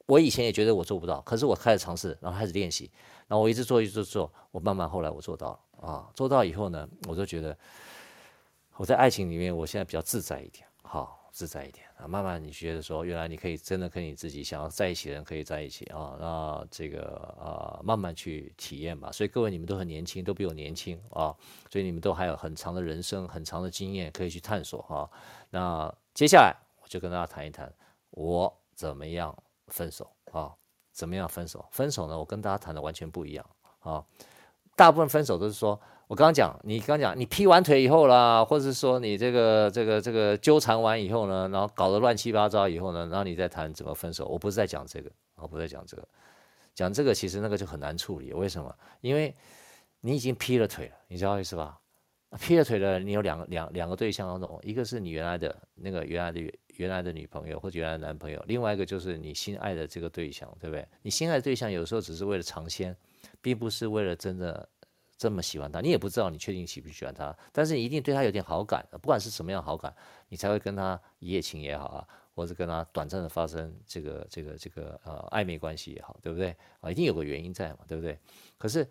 [0.07, 2.91] 我以前也觉得我做不到，可是我开始尝试，然后开始练习，
[3.29, 6.11] 然后我一直做，一直做，我慢慢后来我做到了啊！
[6.17, 7.57] 做到以后呢，我就觉得
[8.75, 12.07] 我在爱情里面，我现在比较自在一点，好自在一点啊！
[12.07, 16.17] 慢慢你觉得说，原来你可以真的跟你自己想要在一起的人可以在一起啊！
[16.21, 19.11] 那这个啊，慢慢去体验吧。
[19.13, 21.35] 所以各位你们都很年轻，都比我年轻啊，
[21.71, 25.11] 所以你们都还有很长的人生、很长的经验可以去探索哈。
[25.51, 27.73] 那接下来我就跟大家谈一谈
[28.11, 29.37] 我怎么样。
[29.73, 30.53] 分手啊？
[30.91, 31.65] 怎么样分手？
[31.71, 32.19] 分手呢？
[32.19, 34.05] 我跟大家谈的完全不一样啊。
[34.75, 44.27] 大部分分手都是说，我刚讲，你刚讲，你劈完腿以后啦，或者是说你这个这个这个纠缠完以后呢，然后搞得乱七八糟以后呢，然后你再谈怎么分手。
[44.27, 46.09] 我不是在讲这个，我不是在讲这个，
[46.75, 48.33] 讲这个其实那个就很难处理。
[48.33, 48.75] 为什么？
[49.03, 49.33] 因为
[50.01, 51.79] 你已经劈了腿了，你知道意思吧？
[52.41, 56.53] 劈了腿了，你有两个两两个对象当中，一个是你原来的那个原来的。
[56.77, 60.89] 原来的女朋友或者原来的男朋友，另外一个就是你心爱的这个对象，对不对？
[61.03, 62.97] 你心爱的对象有时候只是为了尝鲜，
[63.43, 64.67] 并不是为了真的
[65.21, 65.83] 这么喜欢他。
[65.83, 69.95] 你也不知道你确定喜不喜欢他，但是你一定对他有点好感，不管是什么样好感，
[70.31, 76.57] 你才会跟他一夜情也好啊，或者跟他短暂的发生这个这个这个呃暧昧关系也好，对不对？
[76.81, 78.19] 啊，一定有个原因在嘛，对不对？
[78.57, 78.89] 可是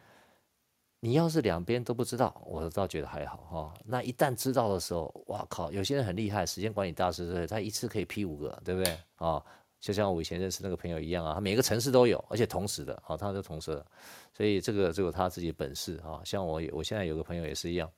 [1.00, 9.44] 你要是两边都不知道，我倒觉得还好哈、那一旦知道的时候，哇靠，有些人很厉害，时间管理大师对，他一次可以批五个，对不对啊、
[9.80, 13.86] 就像我以前认识那个朋友一样啊，他每个城市都有，而且同时的啊、哦，他是同时的，
[14.34, 17.90] 所以这个只有他自己本事啊、像我，我现在有个朋友也是一样，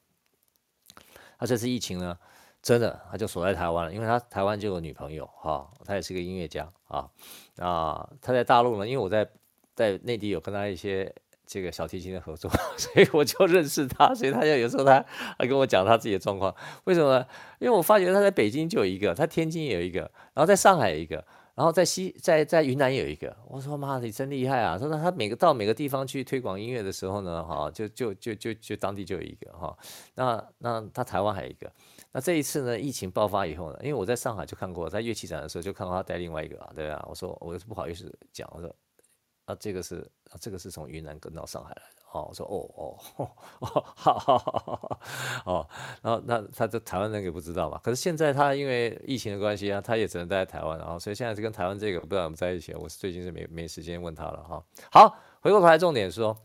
[1.40, 2.18] 他这次疫情呢，
[2.62, 7.10] 真的他就锁在台湾了，因为他台湾就有女朋友哈、他也是个音乐家啊
[7.58, 9.30] 啊，他在大陆呢，因为我在
[9.76, 11.14] 在内地有跟他一些。
[11.44, 15.06] 这个小提琴的合作， 所以我就认识他，所以他就有时候他
[15.38, 17.28] 他跟我讲他自己的状况，为什么呢？
[17.60, 20.00] 因为我发觉他在北京就有一个，他天津也有一个，
[20.34, 23.36] 然后在上海有一个，然后在西在在云南有一个。
[23.48, 24.78] 我说妈，你真厉害啊！
[24.78, 29.78] 他说他每个到每个地方去推广音乐的时候呢，哈，就就就就就当地就有一个哈。
[30.16, 31.72] 那那他台湾还有一个。
[32.12, 38.76] 那这一次呢，疫情爆发以后呢，因为我在上海就看过，在乐器展的时候就看过他带另外一个啊，对啊，我说我是不好意思讲，我说。
[39.46, 42.01] 啊，这个是啊，这个是从云南跟到上海来的。
[42.12, 42.98] 哦，我说哦哦
[43.60, 45.00] 哦，好好好，
[45.46, 45.68] 哦，
[46.02, 47.80] 然后那他这台湾人也不知道嘛。
[47.84, 52.74] 可是现在他因为疫情的关系啊，他也只能待在台湾，然后所以现在是跟台湾这个不知道怎么在一起。
[52.74, 54.64] 我是最近是没没时间问他了哈。
[54.92, 56.38] 好，回过头来重点说。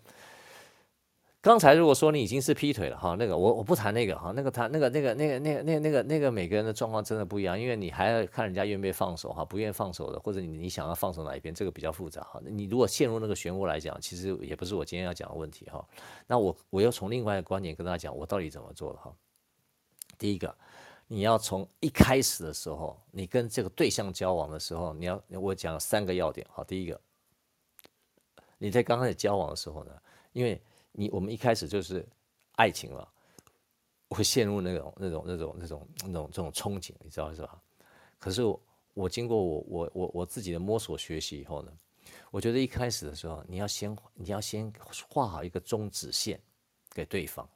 [1.46, 12.42] 刚才如果说你已经是劈腿了哈，那个我我不谈那个哈，那个谈那个那个那个那个那个那个那个每个人的状况真的不一样，因为你还要看人家愿不愿意放手哈，不愿意放手的，或者你你想要放手哪一边，这个比较复杂哈。
[12.44, 15.86] 你如果陷入那个漩涡来讲，其实也不是我今天要讲的问题哈。
[16.26, 19.14] 那我我要从另外一个观点跟大家讲，我到底怎么做的哈。
[20.18, 20.52] 第一个，
[21.06, 26.64] 你要从一开始的时候，你跟这个对象交往的时候，你要我讲三个要点哈。
[26.64, 27.00] 第一个，
[28.58, 29.92] 你在刚开始交往的时候呢，
[30.32, 30.60] 因为
[30.98, 32.06] 你我们一开始就是
[32.52, 33.06] 爱情了，
[34.08, 37.60] 会陷入那种那种那种那种那种这种憧憬，你知道是吧？
[38.18, 38.60] 可是我，
[38.94, 41.72] 我经过我我我我自己的摸索学习以后呢，
[42.30, 44.72] 我觉得一开始的时候，你要先你要先
[45.10, 46.40] 画好一个终止线
[46.90, 47.46] 给对方，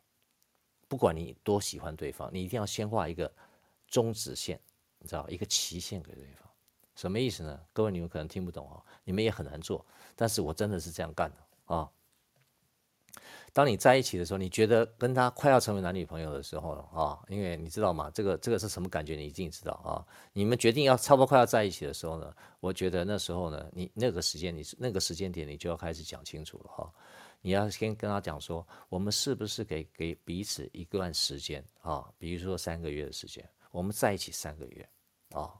[0.86, 3.32] 不管你多喜欢对方，你一定要先画一个
[3.88, 4.60] 终止线，
[4.98, 6.46] 你知道一个期限给对方。
[6.94, 7.58] 什么意思呢？
[7.72, 11.90] 各位你们可能听不懂啊，你们也很难做，但是我真的是这样干的啊。
[13.52, 18.10] 当你在一起的时候，你觉得跟他快要成为男女朋友的时候了啊，因为你知道吗？
[18.14, 19.16] 这个这个是什么感觉？
[19.16, 20.06] 你一定知道啊。
[20.32, 26.92] 你们决定要差不多快要在一起的时候呢，我觉得那时候呢，你那个时间，你那个时间点，你就要开始讲清楚了哈。
[27.42, 32.08] 你要先跟他讲说，我们是不是给给彼此一段时间啊？
[32.18, 34.88] 比如说三个月的时间，我们在一起三个月
[35.30, 35.50] 啊，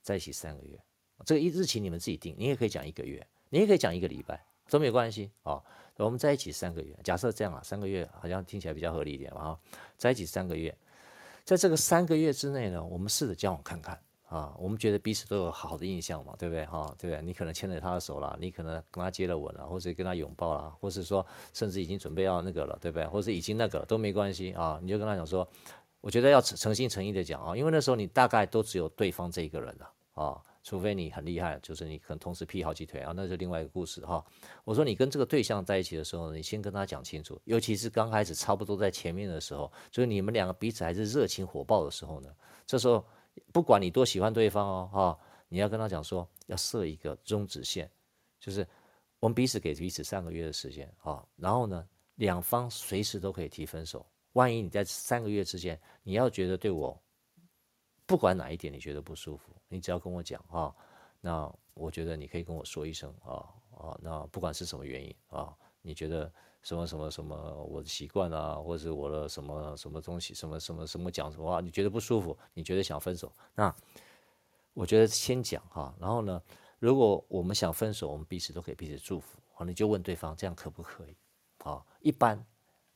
[0.00, 0.80] 在一起三个月，
[1.26, 5.60] 这个一日期你们自己定，你也可以讲一个月，你也可以讲一个礼拜，都没有关系啊。
[6.04, 9.58] 我们在一起三个月，假设这样啊，三个月好像听起来比较合理一点啊。
[9.96, 10.76] 在一起三个月，
[11.44, 14.54] 在这个三个月之内呢，我们试着交往看看啊。
[14.58, 16.94] 我们觉得彼此都有好的印象嘛，对不对哈？
[16.98, 17.22] 对不对？
[17.24, 23.06] 你可能牵着他的手了，你可能跟他接了吻了，或者跟他拥抱了，或是说甚至已经准备要那个了，对不对？
[23.08, 24.78] 或是已经那个了都没关系啊。
[24.80, 25.48] 你就跟他讲说，
[26.00, 30.40] 我觉得要诚心诚意的讲啊，因为那时候你大概都只有对方这一个人了啊。
[30.68, 34.22] 除非你很厉害，就是你可能同时劈好几腿啊，那是另外一个故事哈。
[34.64, 42.28] 我说你跟这个对象在一起的时候，你先跟他讲清楚，尤其是刚开始差不多在前面的时候，就是你们两个彼此还是热情火爆的时候呢，
[42.66, 43.02] 这时候
[43.50, 47.90] 不管你多喜欢对方哦哈，你要跟他讲说要设一个终止线，
[48.38, 48.68] 就是
[49.20, 51.82] 我们彼此给彼此三个月的时间啊，然后呢，
[52.16, 54.04] 两方随时都可以提分手。
[54.34, 57.00] 万一你在三个月之间，你要觉得对我。
[58.08, 60.74] 不管哪一点你觉得不舒服，你只要跟我讲啊，
[61.20, 63.44] 那我觉得你可以跟我说一声啊
[63.76, 73.72] 啊，那不管是什么原因啊，你觉得什么什么什么我的习惯啊，或者是我的什么什么东西，什么什么什么讲什么话，你觉得不舒服，你觉得想分手，那
[74.72, 76.42] 我觉得先讲哈，然后呢，
[76.78, 81.14] 如果我们想分手，我们彼此都可以彼此祝福，好，你就问对方这样可不可以？
[81.58, 82.42] 啊，一般。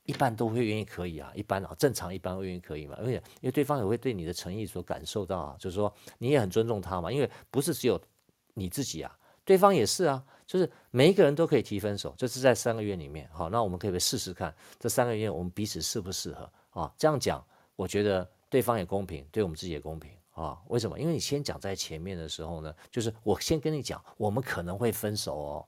[0.05, 7.99] 一般都会愿意可以啊，一般啊，正常一般会愿意可以嘛，而且因为对方也会对你的诚意所感受到啊，就是说你也很尊重他嘛，因为不是只有
[8.53, 16.93] 你自己啊，对方也是啊，就是每一个人都可以提分手，就是在三个月里面，好，那我们可以试试看这三个月我们彼此适不适合啊？
[16.97, 17.41] 这样讲，
[17.77, 20.61] 我觉得对方也公平，对我们自己也公平啊？
[20.67, 20.99] 为什么？
[20.99, 25.65] 因为你先讲在前面的时候呢，就是我先跟你讲，我们可能会分手哦，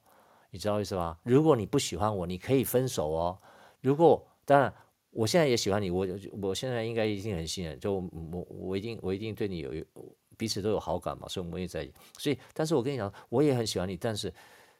[0.52, 1.18] 你知道意思吧？
[1.24, 3.40] 如果你不喜欢我，你可以分手哦。
[3.86, 4.74] 如果当然，
[5.12, 6.08] 我现在也喜欢你，我
[6.42, 9.72] 我现在应该已经很信任，就我我一定我一定对你有
[10.36, 11.94] 彼此都有好感嘛，所以我们也在一起。
[12.18, 14.34] 所以，但是我跟你讲，我也很喜欢你，但是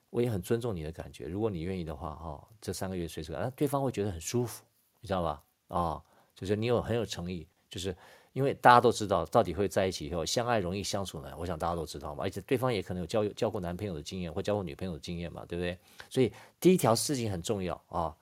[0.10, 1.28] 我也很尊重你的感觉。
[1.28, 4.64] 如果你愿意的话，哈、哦，这三个月随时，啊，对方会觉得很舒服，
[5.02, 5.44] 你知道吧？
[5.68, 6.02] 啊、
[6.34, 7.96] 就是你有很有诚意，就是
[8.34, 12.24] 因为大家都知道，到底会在一起以后，相爱容易相处难，我想大家都知道嘛。
[12.24, 15.78] 而且对方也可能有交交过男朋友的经验，或交过女朋友的经验嘛，对不对？
[16.10, 18.16] 所以第一条事情很重要啊。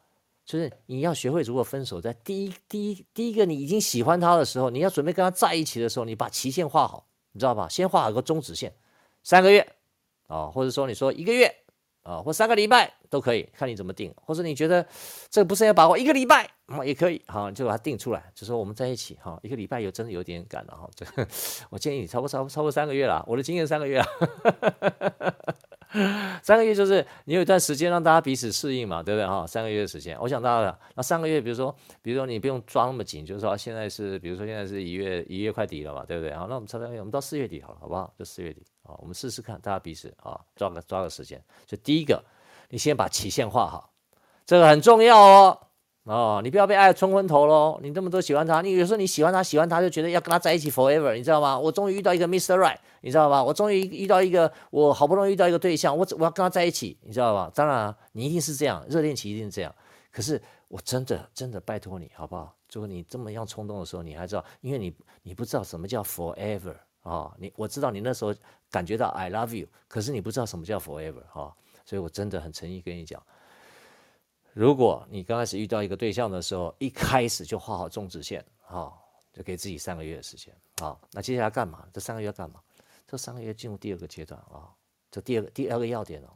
[0.45, 7.67] 就是你要学会，如果分手在第一第一第一个你已经喜欢他的时候，你要准备跟他在一起的时候，你把期限画好，你知道吧？
[7.69, 8.73] 先画好个终止线，
[9.23, 9.65] 三个月
[10.27, 11.53] 啊、或者说你说一个月
[12.01, 14.13] 啊、或三个礼拜都可以，看你怎么定。
[14.25, 14.85] 或者你觉得
[15.29, 20.89] 这个不是要把握一个礼拜，啊也可以，好，你就把它定出来，就说我们在一起哈、一个礼拜有真的有点赶了哈。
[20.93, 21.05] 这
[21.71, 24.05] 我建议你超过超超过三个月了，我的经验三个月了。
[26.41, 29.45] 三个月就是你有一段时间让大家彼此适应嘛，对不对哈？
[29.45, 36.33] 三个月的时间，我想到了，那三个月，比如说，比如说你不用抓那么紧，就是说现在是，比如说现在是一月一月快底了嘛，对不对？
[36.33, 38.11] 好，那我们差不多，我们到四月底好了，好不好？
[38.17, 41.41] 就四月底啊，我们试试看，大家彼此啊，抓个抓个时间。
[41.65, 42.23] 就第一个，
[42.69, 43.93] 你先把期限画好，
[44.45, 45.59] 这个很重要哦。
[46.03, 47.79] 哦，你不要被爱冲昏头喽！
[47.81, 51.57] 你这么多喜欢他，你有时候你喜欢他，喜欢他就觉得要跟他在一起 forever，你知道吗？
[51.57, 53.41] 我终于遇到一个 Mister Right，你知道吧？
[53.41, 57.49] 我终于遇到一个，我好不容易遇到一个对象，我我要跟他在一起，你知道吧？
[57.55, 59.73] 当然，你一定是这样，热恋期一定是这样。
[60.11, 62.53] 可是我真的真的拜托你，好不好？
[62.73, 67.33] 如果你这么样冲动的时候，你还知道，因为你你不知道什么叫 forever 啊、哦？
[67.39, 68.35] 你我知道你那时候
[68.69, 71.53] 感觉到 I love you，可是你不知道什么叫 forever 哈、哦，
[71.85, 73.23] 所以我真的很诚意跟你讲。
[74.53, 81.87] 如果你刚开始遇到一个对象的时候，一开始就画好终止线，好，就给自己三个月的时间，好，那接下来干嘛？
[81.91, 82.61] 这三个月干嘛？
[83.07, 84.69] 这三个月进入第二个阶段啊，
[85.09, 86.29] 这第二个第二个要点哦，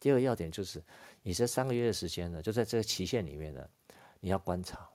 [0.00, 0.82] 第二个要点就是
[1.22, 3.68] 你这三个月的时间呢，就在这个期限里面呢，
[4.18, 4.88] 你要观察，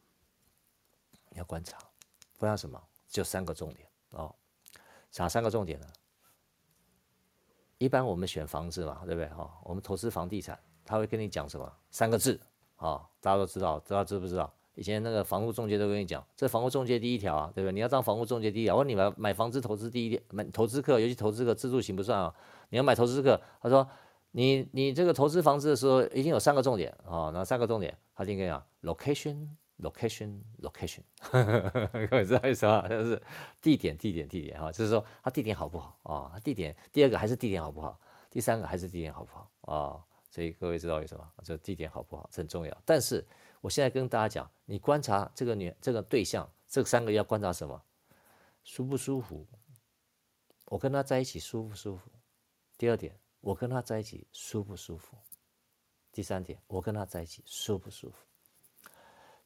[1.30, 1.78] 你要观察，
[2.38, 2.82] 观察什么？
[3.08, 4.36] 就三个重点哦，
[5.16, 5.88] 哪三个重点呢？
[7.78, 9.30] 一般我们选房子嘛，对不对？
[9.30, 11.74] 哈，我们投资房地产，他会跟你讲什么？
[11.90, 12.38] 三个字。
[12.76, 14.52] 啊、大家都知道，大家知不知道？
[14.76, 17.74] 以前那个房屋中介都跟你讲，这房屋中介第一条啊，对不对？
[17.74, 18.76] 你要当房屋中介第一条。
[18.76, 22.36] 我问你们买房子投资第一点，买投资客，尤其投资客自住型不算啊。
[22.70, 23.88] 你要买投资客，他说
[24.32, 27.98] 你你这个投资房子的时候，一定有三个重点啊，哪、三个重点？
[28.14, 31.00] 他就跟你讲，location，location，location，
[32.10, 32.86] 各位知道意思吗？
[32.90, 33.22] 就是
[33.62, 36.32] 地点，地点，地点哈，就是说它地点好不好啊？
[36.34, 37.98] 它、地点，第二个还是地点好不好？
[38.30, 40.04] 第三个还是地点好不好啊？
[40.36, 41.26] 所以各位知道为什么？
[41.46, 42.30] 这地点好不好？
[42.34, 42.82] 很重要。
[42.84, 43.26] 但是
[43.62, 47.82] 我现在跟大家讲，你观察这个女这个对象，这三个要观察什么？
[48.66, 49.48] 舒不舒服？
[50.66, 52.12] 我跟他在一起舒不舒服？
[52.78, 55.16] 第二点，我跟他在一起舒不舒服？
[56.12, 58.18] 第三点，我跟他在一起舒不舒服？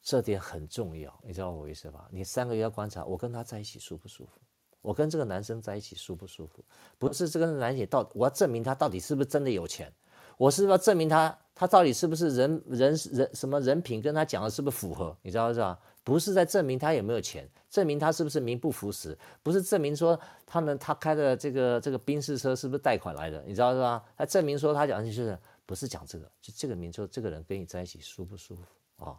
[0.02, 2.08] 这点很重要，你知道我意思吧？
[2.10, 4.40] 你三个月要观察，我跟他在一起舒不舒服？
[4.80, 6.64] 我跟这个男生在一起舒不舒服？
[6.98, 9.92] 不是这个男生到，我要证明他到底是不是真的有钱。
[10.40, 15.14] 我是要证明他，他到底是不是人人人什么人品跟他讲的是不是符合？
[15.20, 15.78] 你知道是吧？
[16.02, 24.02] 不是在证明他有没有钱，证明他是不是名不符实，不是证明说他们他开的这个这个宾士车是不是贷款来的，你知道是吧？
[24.16, 29.14] 他证明说他讲的就是不是讲这个，就这个名说这个人跟你在一起舒不舒服啊、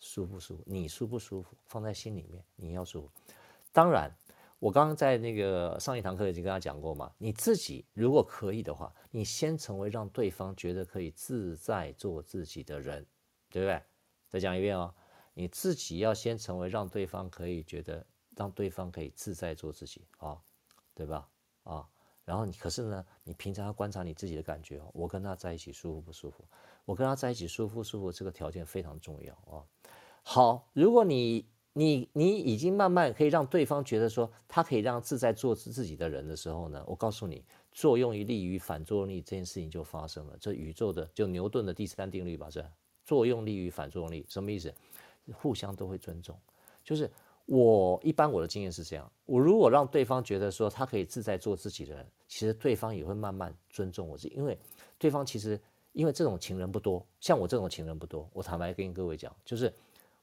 [0.00, 0.62] 舒不舒服？
[0.66, 1.56] 你舒不舒服？
[1.66, 3.08] 放在心里面，你要舒服。
[3.72, 4.12] 当然。
[4.64, 13.06] 我刚刚在那个上一堂课已经跟他讲过嘛，你自己如果可以的话，你先成为让对方觉得可以自在做自己的人，
[13.50, 13.82] 对不对？
[14.30, 14.94] 再讲一遍哦，
[15.34, 20.40] 你自己要先成为让对方可以觉得，让对方可以自在做自己啊、
[20.94, 21.28] 对吧？
[21.64, 21.86] 啊、
[22.24, 26.42] 然后你可是呢，你平常要观察你自己的感觉哦，我跟他在一起舒服不舒服？
[26.86, 28.10] 我跟他在一起舒服不舒服？
[28.10, 29.66] 这个条件非常重要啊、哦。
[30.22, 31.52] 好，如果你。
[31.76, 40.36] 你你已经慢慢可以让对方觉得说他可以让自在做自己的人的时候呢，我告诉你，作用力与反作用力这件事情就发生了。
[40.40, 42.64] 这宇宙的就牛顿的第三定律吧，是
[43.04, 44.72] 作用力与反作用力什么意思？
[45.32, 46.38] 互相都会尊重。
[46.84, 47.10] 就是
[47.44, 54.56] 我一般我的经验是这样，我如果让对方觉得说他可以自在做自己的人，其实对方也会慢慢尊重我自己，因为
[54.96, 55.60] 对方其实
[55.92, 58.30] 因为这种情人不多，像我这种情人不多。
[58.32, 59.74] 我坦白跟各位讲，就是。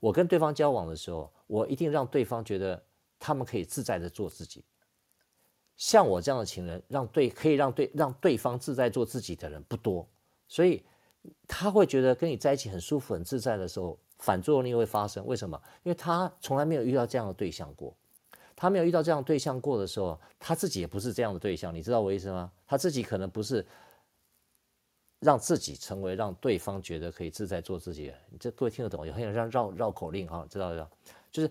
[0.02, 2.84] 我跟对方交往的时候，我一定让对方觉得
[3.20, 4.66] 他们可以自在的做自己。
[5.78, 10.06] 像我这样的情人，让对可以让对让对方自在做自己的人不多，
[10.48, 10.84] 所以
[11.48, 15.26] 他会觉得跟你在一起很舒服、很自在的时候，反作用力会发生。
[15.26, 15.62] 为什么？
[15.84, 17.96] 因为他从来没有遇到这样的对象过，
[18.56, 21.74] 他没有遇到这样对象过的时候，他自己也不是这样的对象。
[21.74, 22.52] 你知道我意思吗？
[22.66, 23.64] 他自己可能不是。
[25.22, 29.06] 让自己成为让对方觉得可以自在做自己的，你这各位听得懂？
[29.06, 30.90] 也很想让绕绕口令哈，知道知道？
[31.32, 31.50] 就是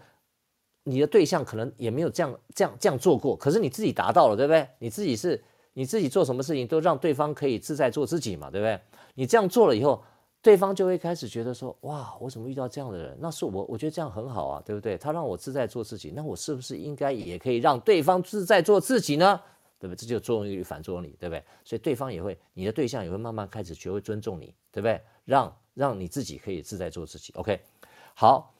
[0.82, 4.68] 你的对象可能也没有这样这样这样做过，可是你自己达到了，对不对？
[4.80, 5.40] 你自己是
[5.74, 8.78] 你自己做什么事情都让对方可以自在做自己嘛，对不对？
[9.14, 10.03] 你这样做了以后，
[10.42, 13.16] 对方就会开始觉得说：哇，我怎么遇到这样的人？
[13.20, 14.99] 那是我，我觉得这样很好啊，对不对？
[14.99, 19.40] 他让我自在做自己，那我是不是应该也可以让对方自在做自己呢？
[19.81, 19.97] 对不对？
[19.97, 21.43] 这就作用力反作用力，对不对？
[21.64, 25.03] 所以对方也会，你的对象也会慢慢开始学会尊重你，对不对？
[25.24, 27.33] 让让你自己可以自在做自己。
[27.33, 27.61] OK，
[28.14, 28.55] 好。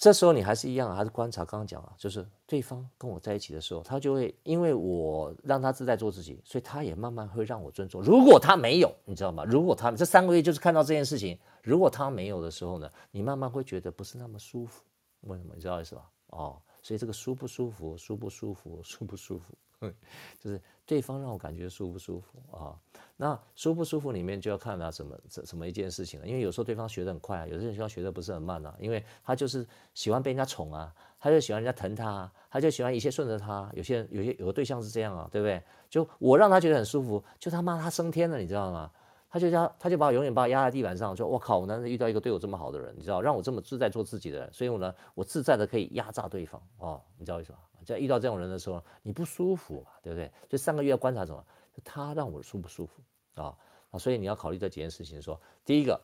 [0.00, 1.44] 这时候你还是一样，还是观察。
[1.44, 8.00] 刚刚讲了，就是对方跟我在一起的时候，他就会因为我让他自在做自己，所以他也慢慢会让我尊重。
[8.00, 9.42] 如果他没有，你知道吗？
[9.44, 14.84] 如果他这三个月就是看到这件事情，如果他没有的时候呢，你慢慢会觉得不是那么舒服。
[15.22, 15.52] 为什么？
[15.56, 16.08] 你知道意思吧？
[16.28, 19.94] 哦，所以这个舒不舒服，舒不舒服，舒不舒服，嗯
[20.38, 22.76] 就是对方让我感觉舒不舒服啊。
[23.16, 33.68] 那舒不舒服里面就要看他什么什什么一件事情了，因为有时候对方学得很快啊，有些人需要学得不是很慢啊，因为他就是喜欢被人家宠啊，他就喜欢人家疼他，他就喜欢一切顺着他。
[33.74, 35.60] 有些人有些有的对象是这样啊，对不对？
[35.90, 38.90] 就我让他觉得很舒服，就他妈他升天了，你知道吗？
[39.30, 47.58] 他就压他就把我永远把我压在地板上，说我靠，我难得遇到一个对我这么好的人，你知道，让我这么自在做自己的人，所以我呢，我自在的可以压榨对方哦，你知道为什么？
[47.84, 50.30] 在遇到这种人的时候，你不舒服嘛，对不对？
[50.46, 51.42] 就上个月要观察什么？
[51.82, 53.00] 他让我舒不舒服
[53.40, 53.56] 啊？
[53.90, 55.98] 啊，所以你要考虑这几件事情说，说第一个，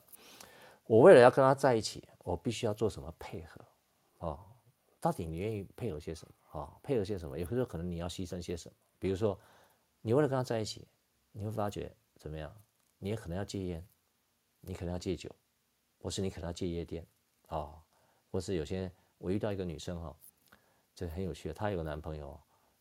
[0.87, 3.61] 我为了要跟他在一起，我必须要做什么配合，
[4.27, 4.39] 啊，
[4.99, 6.73] 到底你愿意配合些什么啊？
[6.83, 7.39] 配合些什么？
[7.39, 8.75] 有时候可能你要牺牲些什么？
[8.99, 9.39] 比如说，
[10.01, 10.89] 你为了跟他在一起，
[11.33, 12.51] 你会发觉怎么样？
[12.99, 13.87] 你也可能要戒烟，
[14.61, 15.31] 你可能要戒酒，
[15.99, 17.07] 或是你可能要戒夜店，
[17.47, 17.75] 啊，
[18.31, 20.17] 或是有些我遇到一个女生哈，
[20.95, 22.39] 这很有趣，她有个男朋友。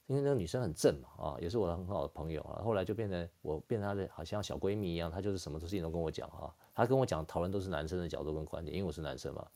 [0.07, 2.61] 因为那个女生很正嘛，啊，也是我的很好的朋友啊。
[2.61, 6.53] 后来就变成我变成她的好像小闺蜜一样，她就是什么事情都跟我讲哈。
[6.75, 9.47] 她跟我讲讨论都是男生的角度跟观点，因为我是男生嘛。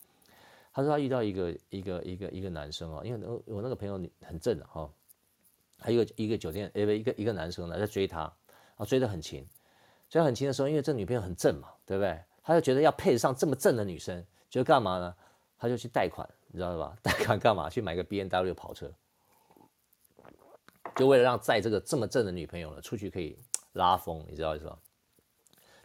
[0.71, 4.89] 她说她遇到一个一个一个一个男生啊，因为我那个朋友很正哈，
[5.77, 8.33] 还有一个一个酒店呃一个一个男生呢在追她，
[8.77, 9.45] 啊追得很勤，
[10.09, 12.19] 所以很勤的时候，因为这女朋友很正嘛，对不对？
[12.43, 15.15] 他就觉得要配得上这么正的女生，就干嘛呢？
[15.57, 16.95] 他就去贷款，你知道吧？
[17.03, 17.69] 贷款干嘛？
[17.69, 18.91] 去买个 BMW 跑车。
[20.95, 23.37] 就为了让载这个这么正的女朋友呢出去可以
[23.73, 24.79] 拉风，你知道意思吧？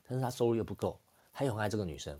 [0.08, 0.98] 但是他收入又不够，
[1.32, 2.18] 他又很爱这个女生。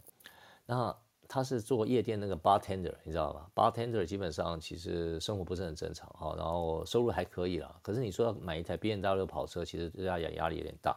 [0.66, 0.94] 然后
[1.28, 7.74] 他是做夜店那个 bartender，你知道吧？bartender 基本上其实生活不是很正常哈，然后收入还可以啦。
[7.80, 10.94] 可是你说要买一台 BMW 跑车，其实对他压力有点大。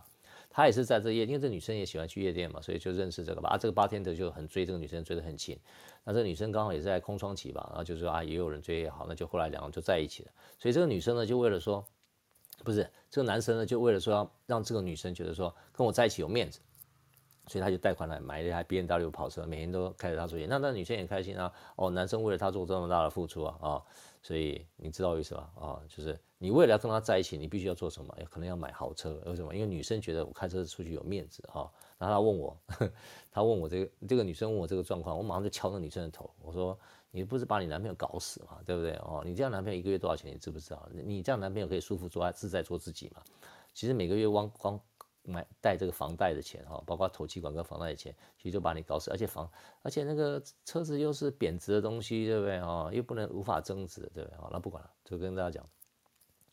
[0.55, 3.49] 他也是在这夜，因为这女生也喜欢去夜店嘛，所以就认识这个吧。
[3.49, 5.59] 啊，这个 bartender 就很追这个女生，追得很勤。
[6.05, 10.31] 那这个女生刚好也是在空窗期吧，然后就说啊，也有人追也好，那就后来两个人就在一起了。
[10.57, 11.85] 所以这个女生呢，就为了说，
[12.63, 16.61] 不是这个男生呢，就为了说要让这个女生觉得说跟我在一起有面子，
[17.47, 20.47] 所以他就贷款来买了一台 BMW 跑车，每天都开着它出去。
[20.47, 23.83] 那那女生也开心啊，哦，男生为了她做这么大的付出啊，啊、
[24.21, 25.51] 所以你知道意思吧？
[25.59, 26.17] 啊、就是。
[26.45, 28.15] 你为了要跟他在一起，你必须要做什么？
[28.29, 29.51] 可能要买豪车，为什么？
[29.55, 31.67] 因为女生觉得我开车出去有面子哈。
[31.97, 32.55] 然后他问我，
[33.31, 36.77] 他问我这个这个女生问我这个状况，我马上就敲那女生的头，我说
[37.09, 38.59] ：“你不是把你男朋友搞死吗？
[38.63, 38.91] 对不对？
[38.97, 40.31] 哦，你这样男朋友一个月多少钱？
[40.31, 40.87] 你知不知道？
[40.91, 43.23] 你这样男朋友可以舒服做自在做自己吗？
[43.73, 44.79] 其实每个月光光
[45.23, 49.09] 买贷这个房贷的钱哈，包括头期款跟房贷的钱，其实就把你搞死。
[49.09, 49.49] 而且房
[49.81, 52.59] 而且那个车子又是贬值的东西，对不对？
[52.59, 54.37] 哦，又不能无法增值，对不对？
[54.37, 55.67] 好，那不管了，就跟大家讲。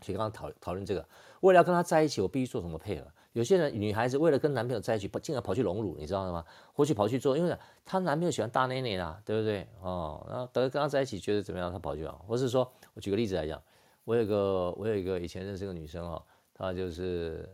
[0.02, 1.06] 所以刚刚讨讨论这个，
[1.40, 3.06] 为了要跟他在一起，我必须做什么配合？
[3.32, 6.44] 有些人女孩子为了跟男朋友在一起，竟然跑去隆乳，你知道吗？
[6.74, 9.66] 或许跑去做，因为她男朋友喜欢大内内啦，对不对？
[9.80, 12.20] 哦，然后等跟他在一起觉得怎么样，她跑去啊？
[12.26, 13.62] 或是说我举个例子来讲，
[14.04, 16.22] 我有个我有一个以前认识一个女生哦，
[16.52, 17.48] 她就是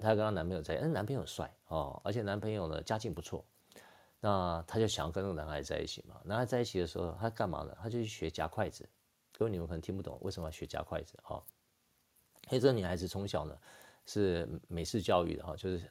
[0.00, 3.44] 她跟她男朋友在一起，男朋友帅哦，而且男朋友呢家境不错，
[4.18, 6.16] 那她就想要跟那个男孩在一起嘛。
[6.24, 7.72] 男孩在一起的时候，她干嘛呢？
[7.80, 8.88] 她就去学夹筷子。
[9.30, 11.36] 各位你们可能听不懂为什么要学夹筷子啊？
[11.36, 11.42] 哦
[12.50, 13.56] 因为这女孩子从小呢
[14.06, 15.82] 是美式教育的哈，就是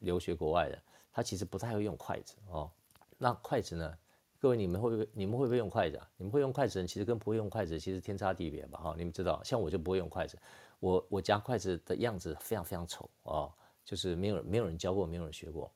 [0.00, 0.78] 留学国外的，
[1.12, 2.70] 她其实不太会用筷子哦。
[3.16, 3.96] 那筷子呢？
[4.40, 6.10] 各位你们会不会你们会不会用筷子啊？
[6.18, 8.78] 你们会用筷子的人其实跟不会用筷子其实天差地别吧？
[8.78, 10.36] 哈，你们知道，像我就不会用筷子，
[10.80, 13.50] 我我夹筷子的样子非常非常丑哦，
[13.86, 15.72] 就是没有没有人教过，没有人学过。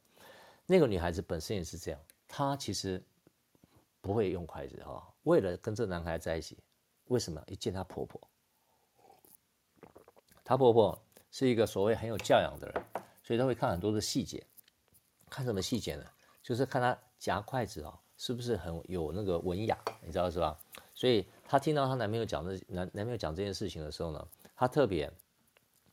[0.66, 3.03] 那个女孩子本身也是这样，她其实
[4.03, 5.03] 不会用筷子哈。
[5.23, 6.59] 为了跟这男孩在一起，
[7.07, 7.43] 为什么？
[7.47, 8.21] 一见她婆婆。
[10.49, 10.99] 她婆婆
[11.31, 12.83] 是一个所谓很有教养的人，
[13.23, 14.43] 所以她会看很多的细节。
[15.29, 16.05] 看什么细节呢？
[16.43, 20.59] 就是看她夹筷子啊，是不是很有那个文雅，你知道是吧？
[20.95, 24.27] 所以她听到她男朋友讲这男男朋友讲这件事情的时候呢，
[24.57, 25.13] 她特别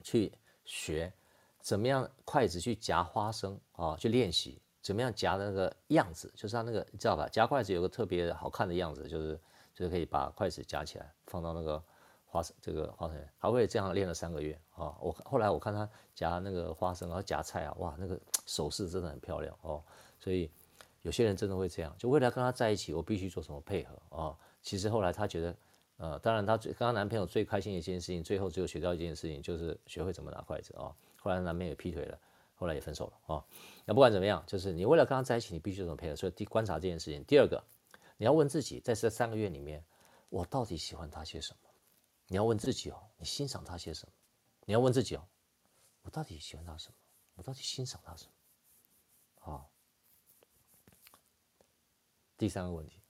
[0.02, 0.32] 去
[0.64, 1.12] 学
[1.60, 7.28] 怎么样筷子去夹花生啊，去练习怎么样夹的那个样子，就是她那个你知道吧？
[7.28, 9.38] 夹筷子有个特别好看的样子，就是
[9.74, 11.84] 就是可以把筷子夹起来放到那个。
[12.36, 14.94] 花生这个花生，还会这样练了三个月啊！
[15.00, 19.82] 我后来我看他夹那个花生，然后夹菜啊，哇，那个手势真的很漂亮哦。
[20.20, 20.52] 所以
[21.02, 24.38] 有些人真的会这样，就为了跟他在一起，我必须做什么配合啊？
[24.62, 25.56] 其实后来他觉得，
[25.96, 30.94] 呃，当然他最跟他男朋友最开心的一件事情，最后只有学到一件事情，就是学会怎么拿筷子啊。
[31.16, 32.20] 后来男朋友劈腿了，
[32.56, 33.46] 后来也分手了啊。
[33.86, 36.16] 那不管怎么样，就是你为了跟他在一起，你必须怎么配合？
[36.18, 37.24] 所以第观察这件事情。
[37.24, 37.64] 第二个，
[38.18, 39.82] 你要问自己，在这三个月里面，
[40.28, 41.65] 我到底喜欢他些什么？
[42.28, 44.14] 你要问自己哦，你欣赏他些什么？
[44.66, 45.28] 你要问自己哦，
[46.02, 46.96] 我到底喜欢他什么？
[47.36, 49.54] 我到底欣赏他什么？
[49.54, 49.66] 啊。
[52.38, 53.02] 第三个问题，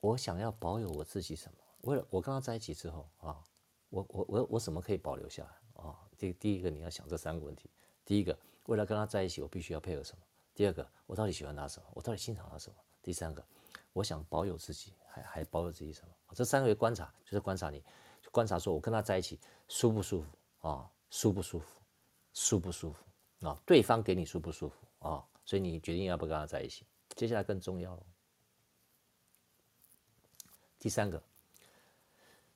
[0.00, 1.58] 我想要保有我自己什么？
[1.80, 3.42] 为了我跟他在一起之后啊，
[3.88, 5.98] 我我我我什么可以保留下来啊？
[6.16, 7.70] 第第一个你要想这三个问题。
[8.04, 10.22] 第一个，为了跟他在一起，我必须要配合什么？
[10.54, 11.88] 第二个，我到底喜欢他什么？
[11.92, 12.76] 我到底欣赏他什么？
[13.02, 13.44] 第三个，
[13.92, 16.14] 我想保有自己，还还保有自己什么？
[16.34, 17.82] 这三个月观察就是观察你，
[18.30, 20.90] 观察说我跟他在一起舒不舒服啊？
[21.10, 21.66] 舒不舒服？
[22.32, 23.56] 舒不舒服啊？
[23.64, 25.24] 对方给你舒不舒服啊？
[25.44, 26.84] 所以你决定要不跟他在一起。
[27.14, 28.02] 接下来更重要了，
[30.80, 31.22] 第三个。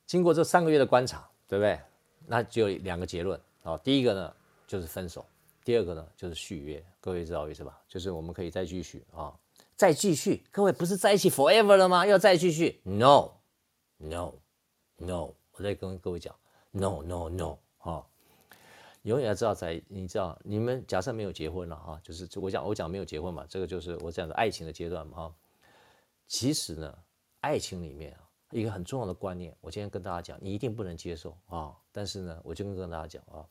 [0.05, 1.81] 经过这三个月的观察，对不对？
[2.27, 3.79] 那就有两个结论啊。
[3.79, 4.35] 第一个呢
[4.67, 5.25] 就是分手，
[5.63, 6.85] 第二个呢就是续约。
[7.01, 7.81] 各位知道意思吧？
[7.87, 9.39] 就是我们可以再继续啊，
[9.77, 10.43] 再继续。
[10.51, 12.05] 各位不是在一起 forever 了吗？
[12.05, 13.38] 要再继续？No
[13.99, 15.35] No，No，。
[15.53, 16.35] 我再跟各位讲
[16.71, 17.59] ，No，No，No。
[17.79, 18.07] 啊，
[19.03, 25.37] 永远要知道在，你知道，你们假设没有结婚了哈，就是我讲我讲没有结婚嘛，这个就是我讲的爱情的阶段嘛哈。
[26.27, 26.99] 其实呢，
[27.41, 28.25] 爱情里面啊。
[28.51, 31.77] 一个很重要的观念，我今天跟大家讲，你一定不能接受啊！
[31.93, 33.47] 但是呢，我就跟跟大家讲啊，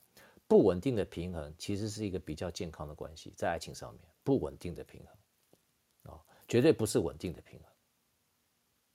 [0.47, 7.69] 不稳定的平衡其实是一个比较健康的关系，在爱情上面，不稳定的平衡啊，绝对不是稳定的平衡。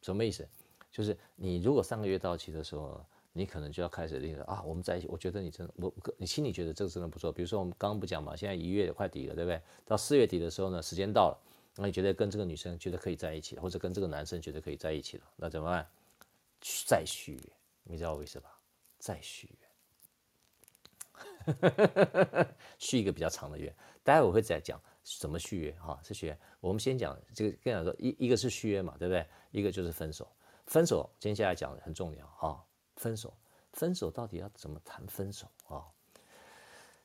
[0.00, 0.44] 什么意思？
[0.92, 7.32] 就是你如果三个月到期的时候，你可能就要开始那个啊，我们在一起，我觉得你真的，我你心里觉得这个真的不错。
[7.32, 9.60] 比如说我们刚刚不讲嘛，现在一月快底了，对不对？
[9.86, 11.38] 到四月底的时候呢，时间到了。
[11.76, 15.88] 那你觉得跟这个女生觉得可以在一起，或者跟这个男生觉得可以在一起了，那怎么办？
[16.60, 17.52] 再续约，
[17.84, 18.48] 你知道为什么？
[18.98, 19.48] 再续
[21.48, 22.46] 约，
[22.78, 23.74] 续一个比较长的约。
[24.04, 26.38] 待会我会再讲怎么续约哈，是续约。
[26.60, 29.26] 我们先讲这个，跟你说一一个是续约嘛，对不对？
[29.50, 30.30] 一个就是分手。
[30.66, 32.64] 分手，接下来讲很重要哈。
[32.96, 33.34] 分手，
[33.72, 35.84] 分手到底要怎么谈分手啊？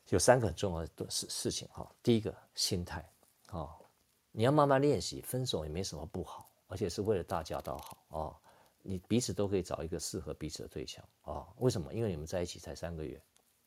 [0.09, 1.89] 有三个很重要的事事情哈。
[2.01, 3.07] 第一个，心态
[3.47, 3.77] 啊。
[4.31, 8.39] 你要慢慢练习，分手也没什么不好，而且是为了大家都好啊、
[8.83, 11.91] 你彼此都可以找一个适合彼此的对象啊、为什么？
[11.91, 13.19] 因为你们在一起才三个月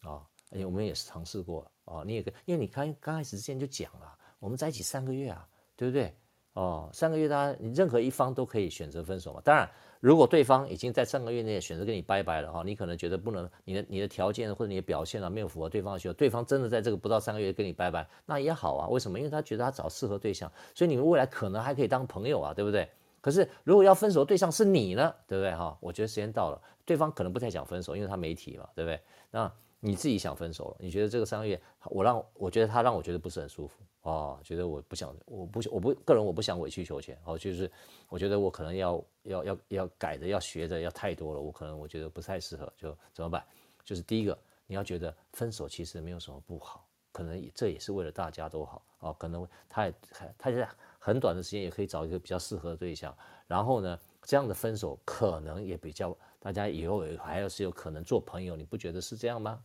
[0.02, 6.16] 啊、哦，而且我们也是尝试过啊、你也可以，因为你刚刚开始之前就讲了，我们在一起三个月啊，对不对？
[6.54, 9.40] 哦，三个月，大家你任何一方都可以选择分手嘛。
[9.44, 9.68] 当然。
[10.02, 18.88] 如果对方已经在三个月内选择跟你拜拜了哈，你可能觉得不能，你的你的条件或者你的表现啊没有符合对方的需求，对方真的在这个不到三个月跟你拜拜，那也好啊。
[18.88, 19.18] 为什么？
[19.18, 22.88] 因为他觉得他找适合对象，所以你们未来可能还可以当朋友啊，对不对？
[23.20, 25.76] 可是如果要分手的对象是你呢，对不对哈？
[25.82, 28.98] 我觉得时间到了，对方可能不太想分手，因为他没提嘛，对不对？
[29.30, 33.82] 那你自己想分手了，你觉得这个三个月我让我觉得他让我觉得不是很舒服。
[34.02, 37.18] 哦，觉得我不想，我不，我不个人我不想委曲求全。
[37.24, 37.70] 哦，就是
[38.08, 43.44] 我觉得我可能要要要要改的，要学的要太多了，我可能我觉得不太适合，就怎么办？
[43.84, 48.82] 就是第一个，你要觉得分手其实没有什么不好，可能这也是为了大家都好。
[49.00, 49.94] 哦，可能他也
[50.38, 50.68] 他在
[50.98, 53.14] 很短的时间也可以找一个比较适合的对象，
[53.46, 59.62] 然后呢，这样的分手可能也比较大家以后还要是有可能做朋友，你不觉得是这样吗？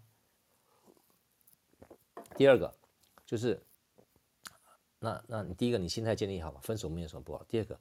[2.36, 2.74] 第二个
[3.26, 3.62] 就是。
[4.98, 7.44] 那，那你第一个，你心态建立好嘛，分手没有什么不好。
[7.44, 7.80] 第二个，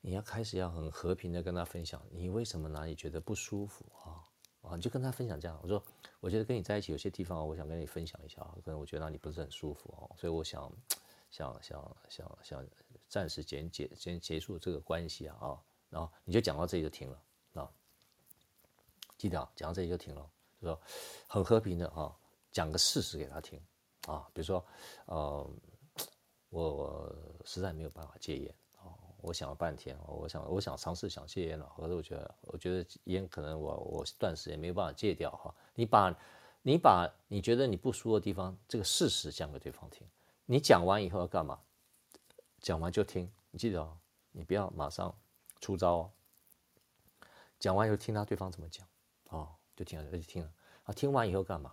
[0.00, 4.22] 你要开始要很和平的跟他分享，你为什么哪里觉得不舒服啊？
[4.60, 5.82] 啊，你就跟他分享这样，我说，
[6.20, 10.70] 我觉得跟你在一起有些地方，我想跟你分享一下啊，可能我觉得让你不是很舒服哦，所以我想，
[11.30, 12.64] 想，想，想，想
[13.08, 15.58] 暂时结结先结束这个关系啊啊，
[15.90, 17.22] 然后你就讲到这里就停了
[17.54, 17.68] 啊，
[19.16, 20.30] 记得啊，讲到这里就停了，
[20.60, 20.80] 就说
[21.26, 22.14] 很和平的啊，
[22.52, 23.60] 讲个事实给他听
[24.06, 24.64] 啊，比如说，
[25.06, 25.50] 呃。
[26.52, 28.92] 我我实在没有办法戒烟哦，
[29.22, 35.54] 我想了半天，我想我想尝试想戒烟了，可是我觉得我觉得烟可能我我断食也没有办法戒掉哈。
[35.74, 36.14] 你把
[36.60, 40.06] 你把你觉得你不舒服的地方这个事实讲给对方听，
[40.44, 41.58] 你讲完以后要干嘛？
[42.60, 43.96] 讲完就听，你记得哦，
[44.32, 45.16] 你不要马上
[45.58, 46.12] 出招哦。
[47.58, 48.86] 讲完以后听他对方怎么讲
[49.30, 51.72] 哦，就听了就听了啊，听完以后干嘛？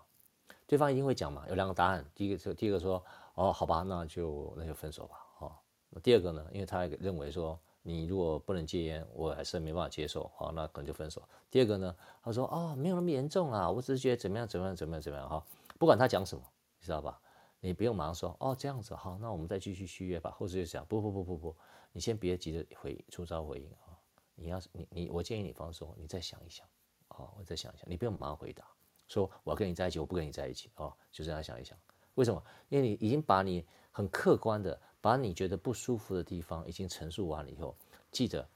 [0.70, 3.03] 对方一定会讲嘛，有两个答案，第一个第一个说。
[3.36, 5.15] 哦，好吧，那就那就分手吧。
[5.39, 5.55] 哦，
[5.91, 6.45] 那第二个呢？
[6.51, 10.30] 因为他认为说你如果不能戒烟，我还是没办法接受。
[10.36, 11.24] 好，那可能就分手。
[11.49, 11.95] 第二个呢？
[12.22, 15.41] 他说哦，没有那么严重啊，我只是觉得怎么样怎么样怎么样怎么样哈。
[15.78, 16.43] 不管他讲什么，
[16.82, 17.17] 你知道吧？
[17.61, 20.32] 你不用马上说哦这样子好，那我们再继续续约吧。
[20.32, 21.55] 或者就讲不不不不不，
[21.93, 23.95] 你先别急着回出招回应啊。
[24.36, 26.67] 你要你你我建议你放松，你再想一想。
[27.07, 28.65] 哦，我再想一想，你不用马上回答
[29.10, 30.72] 说我要跟你在一起，我不跟你在一起。
[30.76, 31.78] 哦，就这样想一想。
[32.16, 32.41] 为什么？
[32.70, 37.76] 因为你已经把你很客观的把你觉得不舒服的地方已经陈述完了以后，
[38.12, 38.47] 记得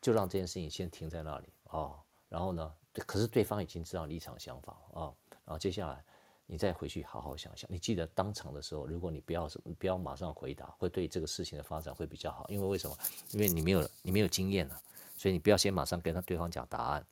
[0.00, 1.98] 就让这件事情先停在那里哦。
[2.28, 5.14] 然后呢，可是对方已经知道立场想法啊、哦。
[5.44, 6.04] 然后接下来
[6.44, 7.70] 你再回去好好想想。
[7.72, 12.46] 你记得当场的时候，如果你不要什么不要马上回答，会对这个事情的发展会比较好。
[12.48, 12.96] 因为为什么？
[13.32, 14.80] 因为你没有你没有经验了，
[15.16, 17.06] 所以你不要先马上跟他对方讲答案。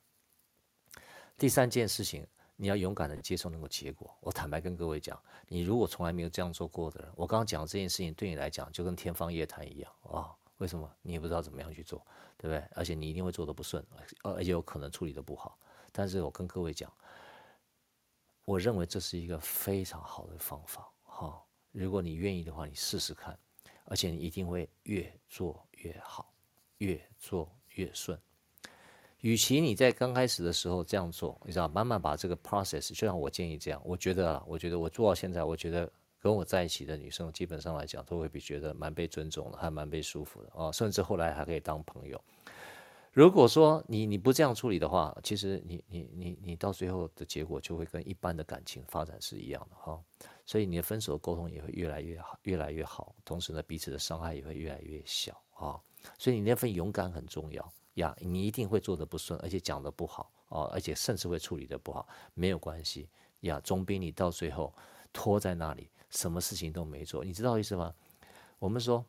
[1.37, 2.25] 第三件事情，
[2.55, 4.15] 你要勇敢的接受那个结果。
[4.21, 10.89] 我坦白跟各位讲，你如果从来没有这样做过的人，我刚刚讲的这件事情对你来讲就跟天方夜谭一样啊、为什么？
[11.01, 11.99] 你也不知道怎么样去做，
[12.37, 12.63] 对不对？
[12.73, 13.85] 而且你一定会做得不顺，
[14.23, 15.57] 而且有可能处理得不好。
[15.91, 16.91] 但是我跟各位讲，
[18.45, 23.37] 我认为这是一个非常好的方法哈、如果你愿意的话，你试试看，
[23.85, 26.33] 而且你一定会越做越好，
[26.77, 28.17] 越做越顺。
[29.25, 42.21] 与其你在刚开始的时候这样做，你知道，慢慢把这个 process，就像我建议这样，我觉得啊，我觉得我做到现在，我觉得跟我在一起的女生，基本上来讲，都会比觉得蛮被尊重的，还蛮被舒服的啊，甚至后来还可以当朋友。
[43.13, 49.99] 如果说你你不这样处理的话，其实你你你你到最后的结果就会跟一般的感情发展是一样的哈、
[50.45, 55.81] 所以你的分手沟通也会越来越好，越来越好，同时呢，彼此的伤害也会越来越小啊、
[56.19, 57.73] 所以你那份勇敢很重要。
[57.95, 63.09] 呀，你一定会做得不顺，而且讲得不好哦，而且甚至会处理得不好，没有关系
[63.41, 64.73] 呀，总比你到最后
[65.13, 67.93] 拖在那里，什么事情都没做，你知道意思吗？
[68.59, 69.03] 我们说，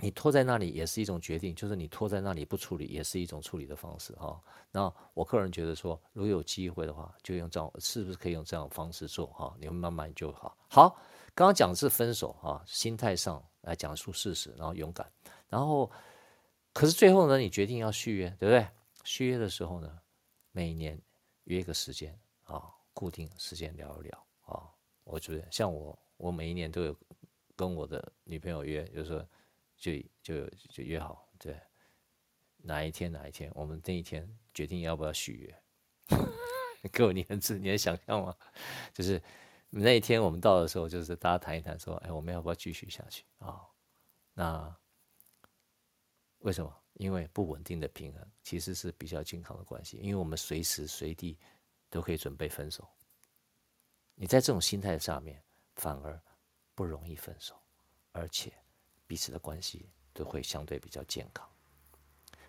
[0.00, 4.40] 你拖在那里也是一种决定，就是你拖在那里不处理，也是一种处理的方式哈。
[4.70, 9.54] 那我个人觉得说，如有机会的话，就用这样，是不是可以用这样方式做哈？
[9.58, 10.56] 你会慢慢就好。
[10.68, 10.90] 好，
[11.34, 15.10] 刚刚讲的是分手哈，心态上来讲述事实，然后勇敢，
[15.48, 15.90] 然后。
[16.74, 18.68] 可是最后呢，你决定要续约，对不对？
[19.04, 20.00] 续约的时候呢，
[20.50, 21.00] 每年
[21.44, 24.68] 约个时间啊，固定时间聊一聊啊。
[25.04, 26.98] 我觉得像我，我每一年都有
[27.54, 29.24] 跟我的女朋友约，就是说
[29.76, 31.56] 就就就约好，对，
[32.56, 35.62] 哪一天哪一天，我们那一天决定要不要续约。
[36.90, 38.34] 各位，你能自你能想象吗？
[38.92, 39.22] 就是
[39.70, 43.62] 那一天我们到的时候，就是大家谈一谈，说，哎，我们要不要继续下去啊？
[44.32, 44.76] 那。
[46.44, 46.70] 为什么？
[46.98, 51.36] 因为不稳定的平衡其实是比较健康的关系，因为我们随时随地
[51.88, 52.86] 都可以准备分手。
[54.14, 55.42] 你在这种心态上面，
[55.74, 56.20] 反而
[56.74, 57.54] 不容易分手，
[58.12, 58.52] 而且
[59.06, 61.48] 彼此的关系都会相对比较健康。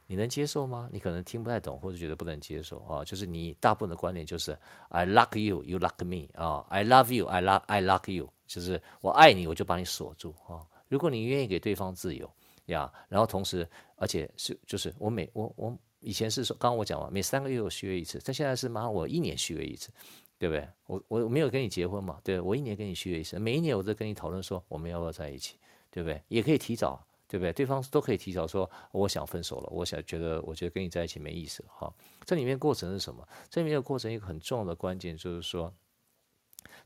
[0.06, 0.89] 你能接受吗？
[0.91, 3.04] 你可能听不太懂，或者觉得不能接受啊。
[3.06, 4.56] 就是你大部分的观点就是
[4.89, 10.68] I like you, you like me 啊，I love you, I love I like you，就是我爱你，我就把你锁住啊。
[10.89, 12.30] 如果你愿意给对方自由。
[12.66, 19.89] 呀，然后同时，而且是就是我每我我以前是说，刚刚我讲完，每三个月我续约一次，但现在是马上我一年续约一次，
[20.38, 20.68] 对不对？
[20.86, 25.58] 我我没有跟你结婚嘛，对，我一年跟你续约一次，每一年我都跟你讨论说我们要不要在一起，
[25.89, 26.22] 对不对？
[26.28, 27.52] 也可以提早，对不对？
[27.54, 31.91] 对方都可以提早说我想分手了，我想觉得我觉得跟你在一起没意思了哈。
[32.24, 33.28] 这里面过程是什么？
[33.50, 35.74] 这里面的过程一个很重要的关键就是说，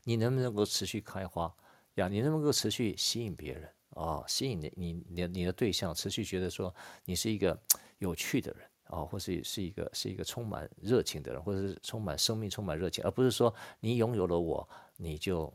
[0.04, 1.52] 你能不能够持续开花
[1.96, 2.08] 呀？
[2.08, 3.68] 你能不能够持续吸引别人？
[4.00, 6.74] 哦，吸引你你你你的对象持续觉得说
[7.04, 7.58] 你是一个
[7.98, 15.52] 有趣的人、哦，或是是一个是一个充满热情的人，或者是充满生命、充满热情，而不是说你拥有了我你就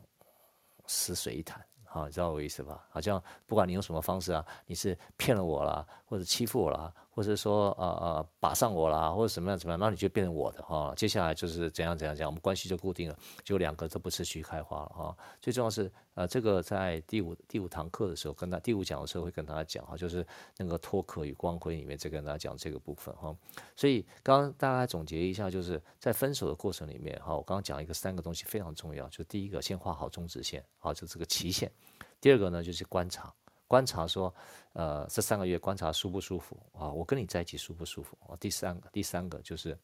[0.86, 1.66] 死水一潭。
[1.84, 2.86] 好、你知道我意思吧？
[2.91, 23.34] 好像不管你用什么方式啊，你是骗了我啦，或者欺负我啦，或者说呃呃把上我啦，或者什么样怎么样，那你就变成我的哈、接下来就是怎样怎样怎样，我们关系就固定了，就两个都不持续开花了哈、最重要是呃这个在第五第五堂课的时候跟他第五讲的时候会跟大家讲哈，就是那个脱壳与光辉里面再跟大家讲这个部分哈、
[23.78, 31.72] 所以刚刚大家总结一下，就是在分手的过程里面哈，我刚刚讲一个三个东西非常重要，就第一个先画好终止线，好，就这个期限。
[32.20, 33.34] 第二个呢，就是观察，
[33.68, 34.34] 观察说，
[34.74, 36.89] 呃，这三个月观察舒不舒服啊？
[36.91, 38.18] 我跟你在一起舒不舒服？
[38.39, 39.78] 第三个，第三个就是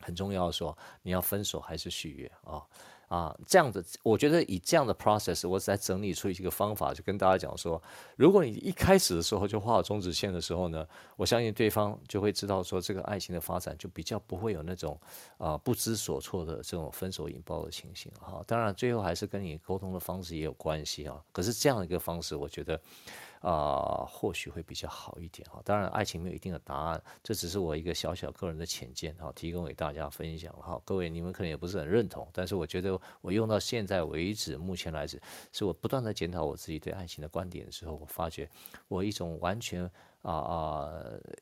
[0.00, 2.66] 很重要说，你要分手还是续约啊？
[3.08, 7.82] 啊，这样的，我觉得以这样的 process，我在整理出一个方法，就跟大家讲说，
[8.16, 10.86] 如果你一开始的时候就画好终止线的时候呢，
[11.16, 15.00] 我相信对方就会知道说，这个爱情的发展就比较不会有那种
[15.38, 18.42] 啊不知所措的这种分手引爆的情形哈。
[18.46, 21.20] 当然，最后还是跟你沟通的方式也有关系啊。
[21.32, 22.80] 可是这样一个方式，我觉得。
[23.40, 25.60] 啊、或许会比较好一点哈。
[25.64, 30.80] 当然，爱情没有一定的答案，这只是我一个小小个人的浅见哈，提供给大家分享哈。
[30.84, 35.20] 各位，你们可能也不是很认同，但是我觉得我用到现在为止，目前来止，
[35.52, 38.48] 是我不断的检讨我自己对爱情的观点的时候，我发觉
[38.88, 39.90] 我一种完全。
[40.22, 40.90] 啊啊！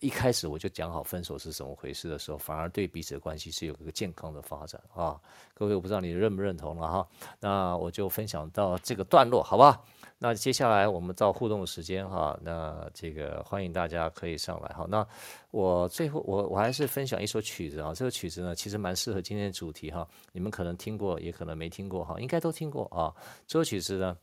[0.00, 5.18] 一开始我就讲好分手是怎么回事的时候，反而对彼此的关系是有一个健康的发展啊！
[5.54, 7.08] 各位，我不知道你认不认同了哈。
[7.40, 9.82] 那我就分享到这个段落，好吧？
[10.18, 12.38] 那接下来我们到互动时间哈。
[12.42, 14.86] 那这个欢迎大家可以上来哈。
[14.88, 15.06] 那
[15.50, 17.94] 我最后我我还是分享一首曲子啊。
[17.94, 20.06] 这个曲子呢，其实蛮适合今天的主题哈。
[20.32, 23.12] 你们可能听过，也可能没听过哈，应该都听过啊。
[23.46, 24.16] 这首曲子呢，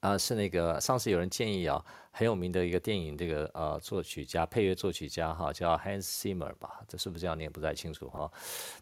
[0.00, 1.84] 啊是那个上次有人建议啊。
[2.16, 8.30] 很有名的一个电影，这个呃作曲家、配乐作曲家哈，叫 Hans Zimmer 吧，这是不是这样念不太清楚哈。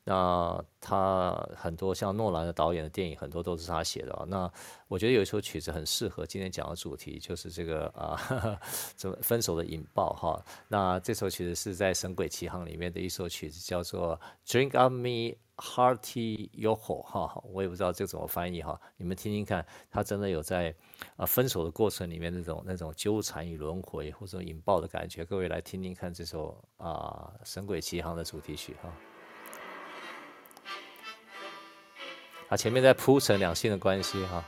[0.05, 4.27] 那他很多像诺兰的导演的电影，很多都是他写的。
[4.29, 4.53] 那
[4.87, 8.21] 我觉得有一首曲子很适合今天讲的主题，就是这个啊，
[8.95, 10.45] 怎么分手的引爆哈。
[10.69, 15.39] 那这首曲子是在《神鬼奇航》里面的一首曲子，叫做 Drink on Me。
[15.55, 20.75] Hearty Yoko 哈，我也不知道这怎么翻译哈，你们听听看，他真的有在
[21.15, 28.93] 啊分手的过程里面那种那种纠缠与轮回或者引爆的感觉，各位来听听看这首啊《神鬼奇航》的主题曲哈，
[32.49, 34.45] 啊前面在铺陈两性的关系哈。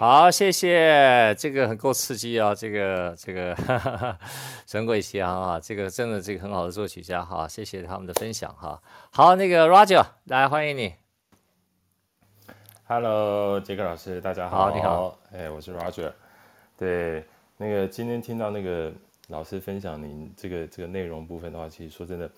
[0.00, 2.54] 好，谢谢，这个很够刺激啊！
[2.54, 4.18] 这个这个哈哈
[4.66, 8.82] 神鬼奇航啊，这个真的这个很好的作曲家哈，谢谢他们的分享哈。
[9.10, 10.94] 好，那个 Roger 来欢迎你。
[12.86, 14.70] Hello，杰克老师，大家好。
[14.70, 15.18] 好，你好。
[15.32, 16.10] 哎，我是 Roger。
[16.78, 17.22] 对，
[17.58, 18.90] 那个今天听到那个
[19.28, 22.30] 老师分享您这个这个内容部分的话，其实说真的，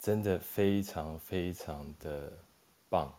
[0.00, 2.32] 真的非常非常的
[2.88, 3.12] 棒。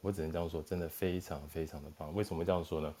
[0.00, 2.14] 我只能这样说，真的非常非常的棒。
[2.14, 2.94] 为什么这样说呢？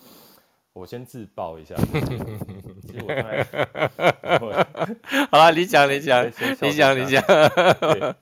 [0.72, 1.74] 我先自爆一下。
[2.82, 3.42] 其实我刚才，
[5.30, 6.24] 好了，你讲，你讲，
[6.60, 8.16] 你讲，你讲。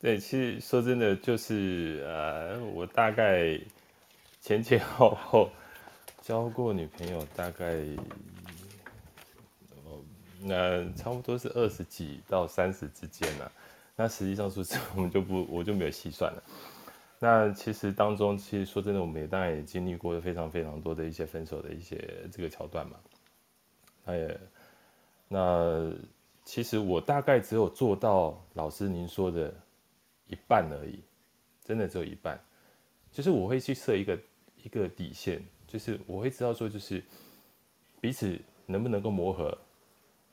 [0.00, 3.60] 对，其实说真的，就是呃，我大概
[4.40, 5.50] 前前后后
[6.22, 7.76] 交过女朋友，大概
[10.40, 13.48] 那差不多是二十几到三十之间呢。
[13.94, 16.42] 那实际上数字我们就不，我就没有细算了。
[17.22, 22.02] 那其实当中，其实说真的，我们也当然也经历过非常非常多的一些分手的一些
[22.32, 22.96] 这个桥段嘛。
[24.06, 24.40] 那也，
[25.28, 25.92] 那
[26.46, 29.54] 其实我大概只有做到老师您说的
[30.28, 30.98] 一半而已，
[31.62, 32.40] 真的只有一半。
[33.12, 34.18] 就是我会去设一个
[34.62, 37.04] 一个底线，就是我会知道说，就是
[38.00, 39.56] 彼此能不能够磨合。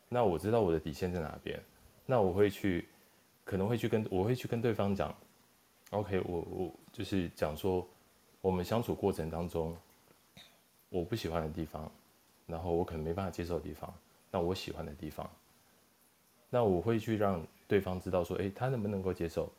[0.07, 1.61] 那我知道我的底线在哪边，
[2.05, 2.87] 那我会去，
[3.43, 5.13] 可能会去跟我会去跟对方讲。
[5.91, 7.87] OK，我我就是讲说，
[8.41, 9.73] 我们相处过程当中，
[10.89, 11.89] 我不喜欢的地方，
[12.45, 13.93] 然后我可能没办法接受的地方，
[14.29, 15.29] 那我喜欢的地方，
[16.49, 19.49] 那我会去让对方知道说，诶，他能不能够接受？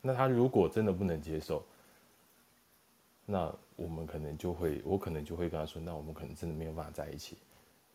[0.00, 1.64] 那他如果真的不能接受，
[3.24, 7.38] 那我们可能就会，我可能就会跟他说，那我们可能真的没有办法在一起，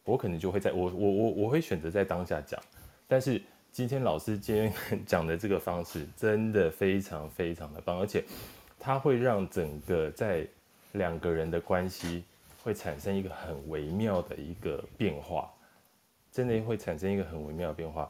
[0.06, 2.58] 我可能就会在我我我我会选择在当下讲，
[3.10, 3.42] 但是。
[3.72, 4.74] 今天老师今天
[5.06, 8.24] 讲的这个方式真的非常非常的棒，而且
[8.80, 10.46] 它会让整个在
[10.94, 12.24] 两个人的关系
[12.64, 15.50] 会产生一个很微妙的一个变化，
[16.32, 18.10] 真的会产生一个很微妙的变化。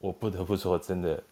[0.00, 1.22] 我不得不说，真的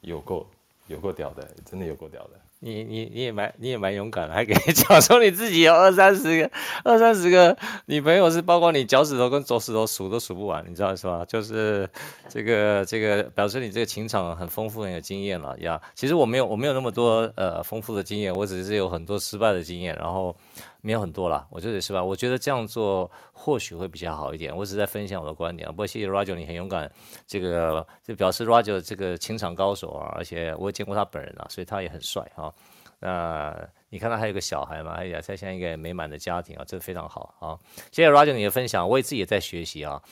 [0.00, 0.46] 有够
[0.88, 2.40] 有够屌的，真的有够屌的。
[2.60, 6.50] 你你你也蛮你也蛮勇敢的，还给你 讲说你自己有二三十个
[6.84, 7.56] 二三十个
[7.86, 11.24] 女朋友，是包括你脚趾头跟手指头数都数不完，你知道是吧？
[11.26, 11.88] 就是
[12.28, 15.80] 这个这个表示你这个情场很丰富很有经验了呀。
[15.94, 20.36] 其实我没有我没有那么多呃丰富的经验，我只是有很多失败的经验，然后。
[20.80, 22.02] 没有很多啦，我觉得是吧？
[22.02, 24.56] 我觉得这样做或许会比较好一点。
[24.56, 25.70] 我只是在分享我的观点啊。
[25.70, 26.90] 不过谢谢 Roger，你很勇敢，
[27.26, 32.52] 这个就表示 Roger 这个情场高手啊，而且我也见过他本人啊，所以他也很帅哈。
[32.98, 33.56] 那
[33.88, 37.58] 你看他还有个小孩嘛，哎呀，才像一个美满的家庭啊，这个非常好啊。
[37.92, 40.02] 谢谢 Roger 你的分享，我也自己也在学习啊，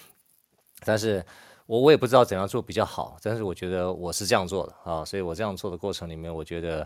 [0.85, 1.25] 但是。
[1.69, 6.81] 我我也不知道怎样做比较好，但是我觉得我是这样做的啊，所以我这样做的过程里面，我觉得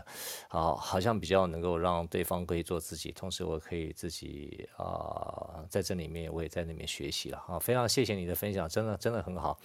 [0.49, 9.57] 啊，好像比较能够让对方可以做自己，同时我可以自己啊，在这里面我也在那边学习了啊，非常谢谢你的分享，真的真的很好。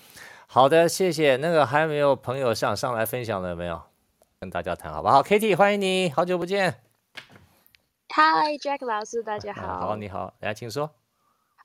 [0.47, 1.35] 好的，谢谢。
[1.35, 3.83] 那个还有没有朋友想上来分享的没有？
[4.39, 6.81] 跟大家谈好不好？Kitty，欢迎你，好久不见。
[8.15, 9.81] Hi，Jack 老师，大家好。
[9.81, 10.89] 好，你好，来，请说。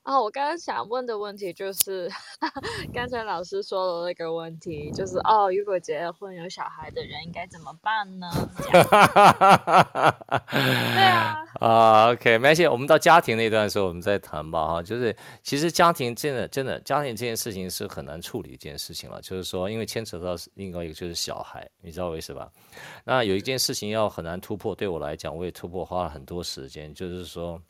[0.03, 2.11] 啊，我刚刚想问的问题就是，
[2.93, 8.27] 刚才老师说的那个问题，就是哦，如果结了婚有小孩的人应该怎么办呢？
[10.51, 11.39] 对啊。
[11.61, 14.67] 啊、uh,，OK，没关系，我们到家庭那段的时候，我们再谈吧。
[14.67, 19.21] 哈，就是其实家庭真的真的，家庭这件事情是很难处理一件事情了。
[19.21, 22.45] 就是说，因为牵扯到另外一个就是小孩，你知道为什么？
[23.05, 27.61] 那有一件事情要很难突破，对我来讲，我也突破花了很多时间，就是说。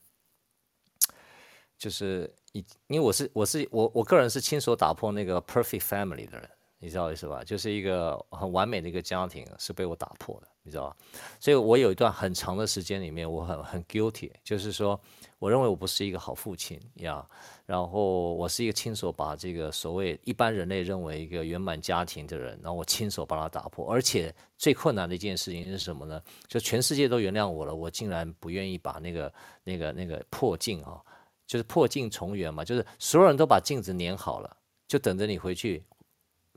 [1.83, 7.43] 就是因因为我是我是我我个人是亲手打破那个 perfect family 的人，你知道意思吧？
[7.43, 10.95] 就是一个很完美的一个家庭是被我打破的，你知道吧？
[11.41, 14.97] 所以我有一段很长的时间里面，我很很 guilty，就是说
[15.39, 17.27] 我认为我不是一个好父亲呀。
[17.65, 23.91] 然后我是一个亲手把这个所谓一般人类认为一个圆满家庭的人，然后我亲手把它打破。
[23.91, 26.21] 而且最困难的一件事情是什么呢？
[26.47, 29.33] 就全世界都原谅我了，我竟然不愿意把那个
[29.65, 31.01] 那个那个破镜啊。
[31.45, 35.83] 就是破镜重圆嘛，就是所有人都把镜子粘好了，就等着你回去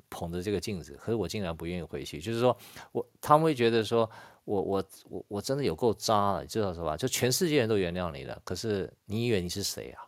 [0.09, 0.97] 捧着这个镜子。
[1.01, 2.57] 可是我竟然不愿意回去，就是说
[2.93, 4.09] 我他们会觉得说
[4.45, 6.97] 我我我我真的有够渣了，知道是吧？
[6.97, 10.03] 就全世界人都原谅你了，可是你以为你是谁啊？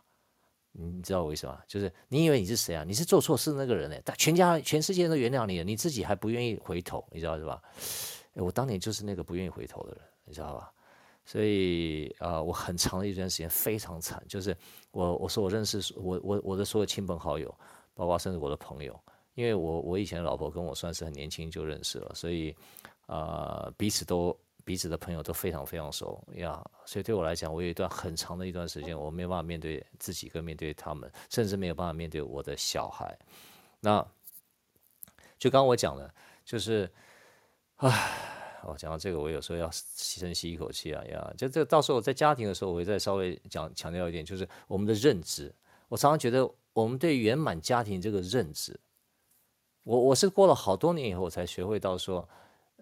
[0.71, 1.59] 你知道为什么？
[1.67, 2.83] 就是你以为你是谁啊？
[2.87, 3.97] 你是做错事那个人呢？
[4.05, 7.61] 但全家全世界人都原谅你了，你自己还不愿意回头，你知道是吧？
[8.35, 10.71] 我当年就是那个不愿意回头的人，你知道吧？
[11.29, 14.57] 所以啊、我很长的一段时间非常惨，就是
[14.89, 17.55] 我我说我认识我我我的所有亲朋好友，
[17.93, 18.99] 包括甚至我的朋友，
[19.35, 22.55] 因为我我以前老婆跟我算是很年轻就认识了，所以
[23.05, 26.67] 啊、彼此都彼此的朋友都非常非常熟呀。
[26.83, 33.15] 所以对我来讲，我有一段很长的一段时间，我没有办法面对自己跟面对他们，甚至没有办法面对我的小孩。
[33.79, 34.03] 那
[35.37, 36.11] 就刚刚我讲的，
[36.43, 36.91] 就是
[37.75, 38.35] 唉。
[38.63, 41.33] 哦，讲到这个，我有时候要深吸一口气啊呀！
[41.37, 45.53] 就这到时候在家庭的时候，我会再稍微讲强调一点，就是我们的认知。
[45.87, 48.79] 我常常觉得，我们对圆满家庭这个认知，
[49.83, 52.27] 我我是过了好多年以后我才学会到说，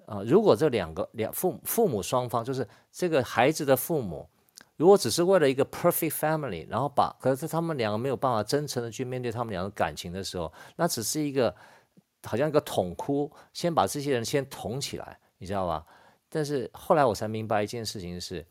[0.06, 4.28] 啊、如果这两个两父父母双方，就是这个孩子的父母，
[4.76, 11.56] 如果只是为了一个 perfect family，然后把可是他们两个没有办法真诚的去面对他们两个感情的时候，那只是一个
[12.24, 15.20] 好像一个捅窟，先把这些人先捅起来。
[15.38, 15.86] 你知道吧？
[16.30, 18.46] 但是后来我才明白一件事情是，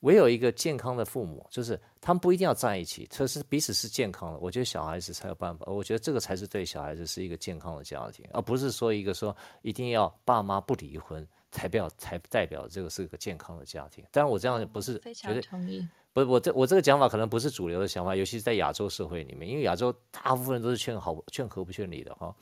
[0.00, 4.38] 唯有一个健康的父母，就是他们不一定要在一起，可是彼此是健康的。
[4.38, 14.04] 我觉得小孩子才有办法，我觉得这个才是对小孩子是一个健康的家庭，而不是说一个说一定要爸妈不离婚才表才代表这个是一个健康的家庭。
[14.10, 22.34] 当然我这样不是绝对同意，不是我这我这个讲法可能不是主流的想法，尤其是在亚洲社会里面，因为亚洲大部分人都是劝好劝和不劝离的哈。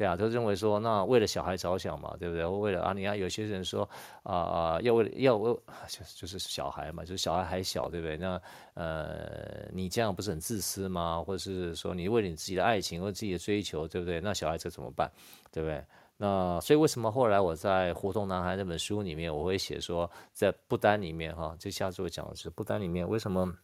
[0.00, 2.46] 对啊，都认为说，那为了小孩着想嘛，对不对？
[2.46, 3.86] 为了啊，你看有些人说
[4.22, 5.52] 啊啊、要为要为
[5.88, 8.16] 就是就是小孩嘛，就是小孩还小，对不对？
[8.16, 8.40] 那
[8.72, 11.22] 呃，你这样不是很自私吗？
[11.22, 14.22] 或者是说，你为了你自己的爱情或自己的追求，对不对？
[14.22, 15.12] 那小孩子怎么办？
[15.52, 15.84] 对不对？
[16.16, 23.54] 那所以为什么后来我在《胡同男孩》那本书里面，我会写说，在不丹里面哈，这下次我讲的是不丹里面为什么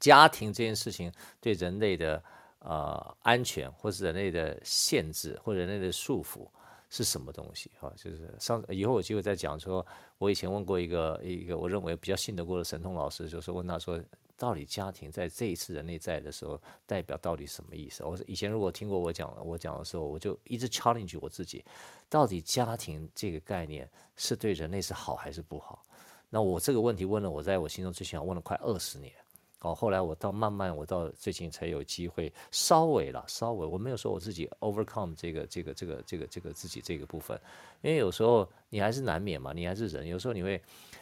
[0.00, 2.24] 家庭这件事情对人类的。
[2.64, 6.46] 呃，安全或是人类的限制或人类的束缚
[6.88, 7.70] 是什么东西？
[7.80, 9.58] 哈，就是上以后有机会再讲。
[9.58, 9.84] 说
[10.18, 14.00] 我以前问过一个一个我认为比较信得过的神通老师，就是问他说，
[14.36, 18.04] 到底家庭在这一次人类在的时候代表到底什么意思？
[18.04, 21.64] 我以前如果听过我讲我讲的时候，我就一直 challenge 我自己，
[22.08, 25.82] 到底家庭这个概念是对人类是好还是不好？
[26.30, 29.12] 那我这个问题问了，我在我心中最想问了快二十年。
[29.62, 37.40] 哦，后来我到慢慢，我到最近才有机会稍微了，稍微我没有说我自己 overcome 这个这个这个这个这个自己这个部分，
[37.80, 40.60] 因为有时候你还是难免嘛，你还是人，有时候你会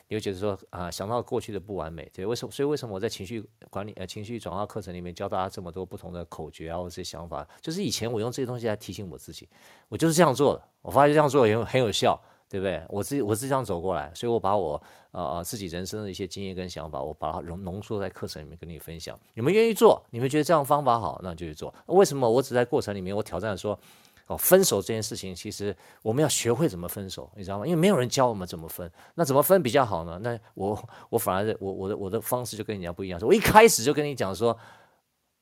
[0.09, 2.53] 你会觉得说啊，想到过去的不完美，对，为什么？
[2.53, 9.49] 所以为什么我在情绪管理呃情绪转化课程里面教大家这么多不同的口诀啊，或者想法，就是以前我用这些东西来提醒我自己，
[9.89, 12.21] 我就是这样做的，我发现这样做也很有效。
[12.51, 12.83] 对不对？
[12.89, 14.83] 我自己我是这样走过来，所以我把我
[15.13, 19.17] 呃呃自己人生的一些经验跟想法，我把它浓浓缩在课程里面跟你分享。
[19.35, 20.05] 你们愿意做？
[20.11, 21.73] 你们觉得这样方法好，那就去做。
[21.87, 23.79] 为什么我只在过程里面我挑战说，
[24.27, 27.65] 哦，分手这件事情，其实我们要学会怎么分手，你知道吗？
[27.65, 30.19] 因为没有人教我们怎么分，那怎么分比较好呢？
[30.21, 30.77] 那我
[31.09, 34.59] 我反而我我的我的方式就跟人家不一样，我一开始就跟你讲说。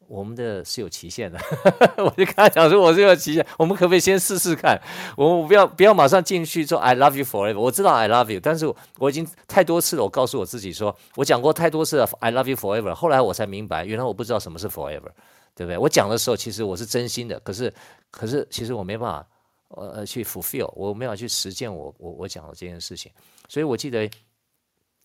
[0.08, 1.38] 我们的是有期限的，
[2.02, 4.80] 我就跟他讲说我是有期限，我们可不可以先试试看？
[5.16, 7.60] 我不要不要马上进去说 I love you forever。
[7.60, 12.94] 我知道 I love you，但是我已经太多次了，我告诉我自己说，我讲过太多次了 I love you forever。
[12.94, 15.10] 后来我才明白，原来我不知道什么是 forever，
[15.54, 15.76] 对不对？
[15.76, 17.72] 我讲的时候其实我是真心的，可是
[18.10, 19.28] 可是其实我没办法
[19.68, 23.12] 呃去 fulfill，我没办法去实践我我我讲的这件事情。
[23.46, 24.10] 所以我记得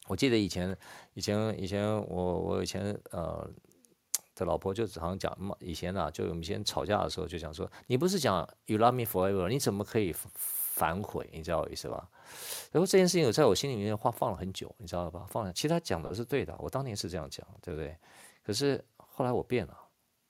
[0.08, 0.74] 我记得以前
[1.14, 3.45] 以前以前我我以前呃。
[4.36, 11.30] 他老婆就常常讲，以前啊，就我们以前吵架的时候就讲说，你不是讲 you love me forever，你怎么可以反悔？
[11.32, 12.10] 你知道我意思吧？
[12.72, 15.26] 然后这件事情我在我心里面话放了很久，你知道吧？
[15.30, 17.96] 放了，其实他讲的是对的，我当年是这样讲，对不对？
[18.44, 19.78] 可是后来我变了，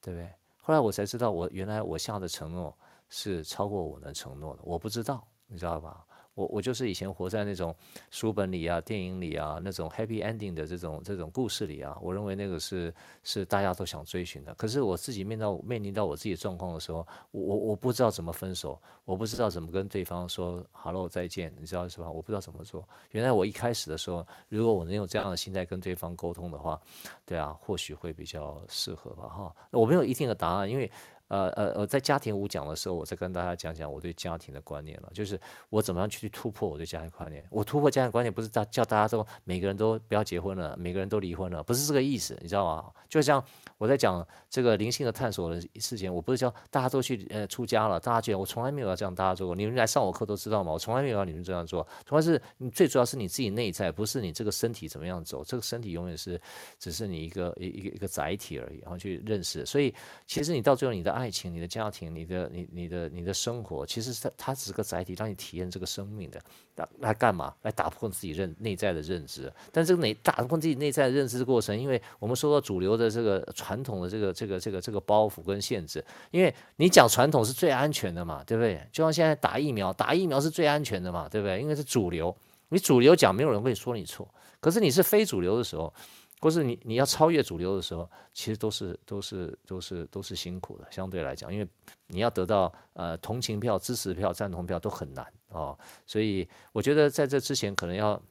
[0.02, 0.30] 对不对？
[0.62, 2.78] 后来我才知道，我原来我下的承诺
[3.10, 6.06] 是超过我能承诺的，我不知道，你知道吧？
[6.36, 7.76] 我我就是以前活在那种
[8.10, 14.54] 书本里啊、电影里啊那种 happy ending 的这种这种故事里啊，我认为那个是是大家都想追寻的。
[14.56, 22.10] 可是我自己面到面临到我自己的状况的时候，我我我不知道怎么分手，我不知道怎么跟对方说 hello 再见，你知道是吧？
[22.10, 22.88] 我不知道怎么做。
[23.12, 26.82] 原来我一开始的时候，如果我能有这样的心态跟对方沟通的话，
[27.26, 29.56] 对啊，或许会比较适合吧哈。
[29.72, 30.92] 我没有一定的答案，因为。
[31.34, 35.40] 呃呃呃，在家庭五讲的时候，我再跟大家讲讲我对家庭的观念了，就是
[35.72, 37.44] 我怎么样去突破我对家庭观念。
[37.50, 42.92] 我突破家庭观念不是大叫大家都每个人都不要结婚了，每个人都离婚了，不是这个意思，你知道吗？
[43.10, 43.44] 就像
[43.80, 49.56] 我在讲这个灵性的探索的事情，我不是叫大家都去呃出家了，大家觉得我从来没有要这样大家做过。
[49.56, 50.72] 你们来上我课都知道吗？
[50.72, 56.40] 我从来没有要你们这样做，从来是你最主要是你自己内在，不是你这个身体怎么样走，这个身体永远是
[56.78, 59.66] 只是你一个一一个一个载体而已，然后去认识。
[59.66, 59.94] 所以
[60.28, 62.14] 其实你到最后，你的爱爱情，你的家庭。
[62.14, 66.42] 你的你你的你的生活，其实它它只是个载体，让你体验这个生命的，
[66.76, 67.56] 来来干嘛？
[67.62, 69.52] 来打破自己认内在的认知。
[69.72, 78.86] 但这个内打破自己内在的认知的过程，因为我们说到主流的这个传统的这个这个这个这个包袱跟限制，因为你讲传统是最安全的嘛，对不对？
[78.92, 81.62] 就像现在打疫苗，打疫苗是最安全的嘛，对不对？
[81.62, 82.36] 因为是主流，
[82.68, 84.28] 你主流讲，没有人会说你错。
[84.60, 85.94] 可是你是非主流的时候。
[86.44, 91.66] 或是你你要超越主流的时候，其实都是都是都是都是辛苦的，相对来讲，因为
[92.08, 95.80] 你要得到呃同情票、支持票、赞同票都很难哦。
[96.06, 98.22] 所以我觉得在这之前，可能要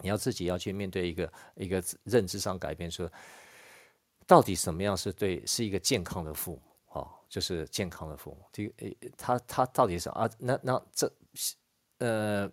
[0.00, 3.06] 你要自己要去面对一个一个认知上改变，说
[4.26, 6.62] 到底什么样是对是一个健康的父母
[6.98, 8.38] 哦，就是健康的父母。
[8.50, 8.72] 这个
[9.14, 10.26] 他他到底是啊？
[10.38, 11.12] 那那这
[11.98, 12.50] 呃，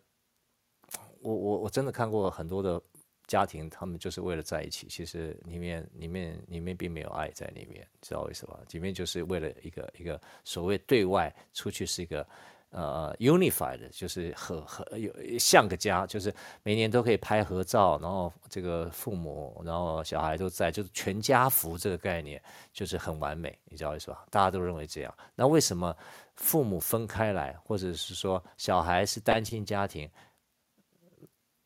[1.22, 2.82] 我我我真的看过很多的。
[3.26, 8.60] 家庭，他们就是为了在一起，其实里面里面里面并没有爱在里面，知道为什么？
[8.72, 12.28] 里面就是为了一个一个所谓对外出去是一个
[12.70, 22.42] 呃 unified，就是和和有像个家，就是每年都可以拍合照，然后这个父母然后小孩都在，就是全家福这个概念
[22.74, 24.18] 就是很完美，你知道为什么？
[24.30, 25.16] 大家都认为这样。
[25.36, 25.96] 那为什么
[26.36, 30.10] 父母分开来，或者是说小孩是单亲家庭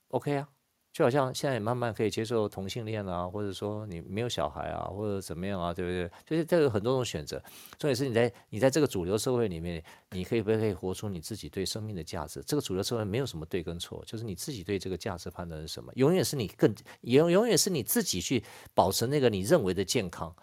[0.09, 0.47] ？OK 啊？
[0.97, 6.11] 就好像现在也慢慢可以接受同性恋啊，或者说你没有小孩啊，或者怎么样啊，对不对？
[6.25, 7.37] 就是这个很多种选择。
[7.77, 12.41] 重点是你在你在这个主流社会里面，你可以不可以活出你自己对生命的价值？
[12.47, 15.93] 这个主流社会没有什么对跟错，就是你自己对这个价值判断是什么？
[15.97, 18.43] 永远是你更永永远是你自己去
[18.73, 20.35] 保持那个你认为的健康，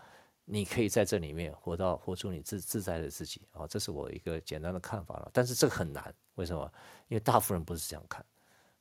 [0.44, 5.28] 你可以在这里面活到活出你自自在的自己啊，这是我一个简单的看法了。
[5.32, 6.70] 但是这个很难，为什么？
[7.09, 8.24] 因为大部分人不是这样看。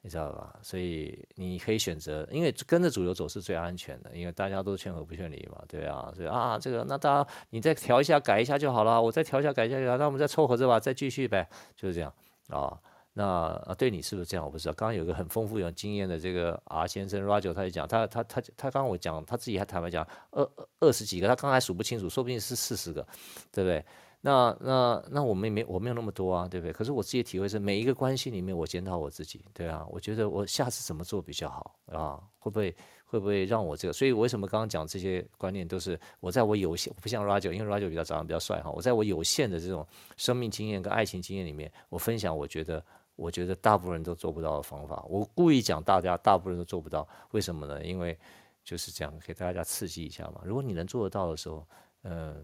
[0.06, 0.54] 你知道吧？
[0.62, 12.14] 所以你可以选择，因为跟着主流走是最安全的，因为大家都劝和不劝离嘛，对啊，所以啊，这个那大家你再调一下改一下就好了，我再调一下改一下就好，那我们再凑合着吧，再继续呗，就是这样
[12.49, 12.78] 啊。
[13.16, 13.24] 那
[13.68, 14.43] 啊，对你是不是这样？
[14.43, 14.74] 我不知道。
[14.74, 20.49] 刚刚有个很丰富有经验的这个 R 先生 Roger，他就讲，他他他他刚刚我讲，他自己还坦白讲，二
[20.80, 23.06] 二十几个，他刚才数不清楚，说不定是四十个，
[23.51, 23.86] 对不对？
[24.26, 26.71] 那那那我们也没我没有那么多啊，对不对？
[26.71, 32.24] 可是我自己体会是，每一个关系里面，我检讨我自己，对啊，我觉得我下次怎么做比较好啊？
[32.39, 33.91] 会不会会不会让我这个？
[33.91, 42.82] 所以为什么刚刚讲这些观念都是我在我有限，不像 Raju，因为 Raju 比较长得比较帅哈，我在我有限的这种生命经验跟爱情经验里面，我分享我觉得
[43.17, 45.03] 我觉得大部分人都做不到的方法。
[45.09, 47.84] 我故意讲大家大部分人都做不到，为什么呢？
[47.84, 48.17] 因为
[48.63, 50.39] 就是这样给大家刺激一下嘛。
[50.45, 51.67] 如果你能做得到的时候，
[52.03, 52.41] 嗯。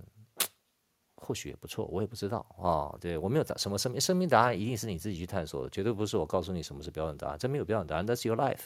[1.22, 2.97] 或许也不错，我也不知道啊。
[2.99, 7.38] 对，我没有答什么生命生命答案，一定是你自己去探索的，绝对不是我告诉你什么是标准答案。
[7.38, 8.61] 这没有标准答案，That's your life，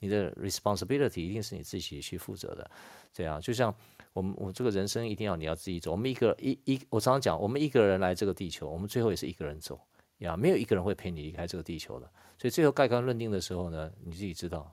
[0.00, 2.70] 你的 responsibility 一定是你自己去负责的。
[3.12, 3.74] 这样，就像
[4.12, 5.92] 我们我这个人生一定要你要自己走。
[5.92, 9.80] 我们一个一一，我常常讲，我们一个人来这个地球，我们最后也是一个人走
[10.18, 12.10] 呀，没有一个人会陪你离开这个地球的。
[12.38, 14.72] 所以最后盖棺论定的时候呢，你自己知道。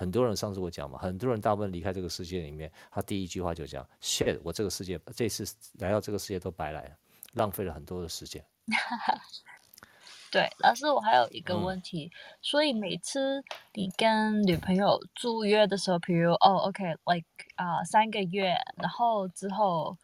[0.00, 5.44] 很多人上次我讲嘛，很多人大部分离开这个世界里面，他第一句话就讲：shit，我这个世界这次
[5.74, 6.96] 来到这个世界都白来了，
[7.34, 8.42] 浪费了很多的时间。
[10.32, 13.44] 对，老师，我还有一个问题，嗯、所以每次
[13.74, 17.26] 你跟女朋友租约的时候，比如哦，OK，like
[17.56, 19.98] 啊、uh, 三个月，然后之后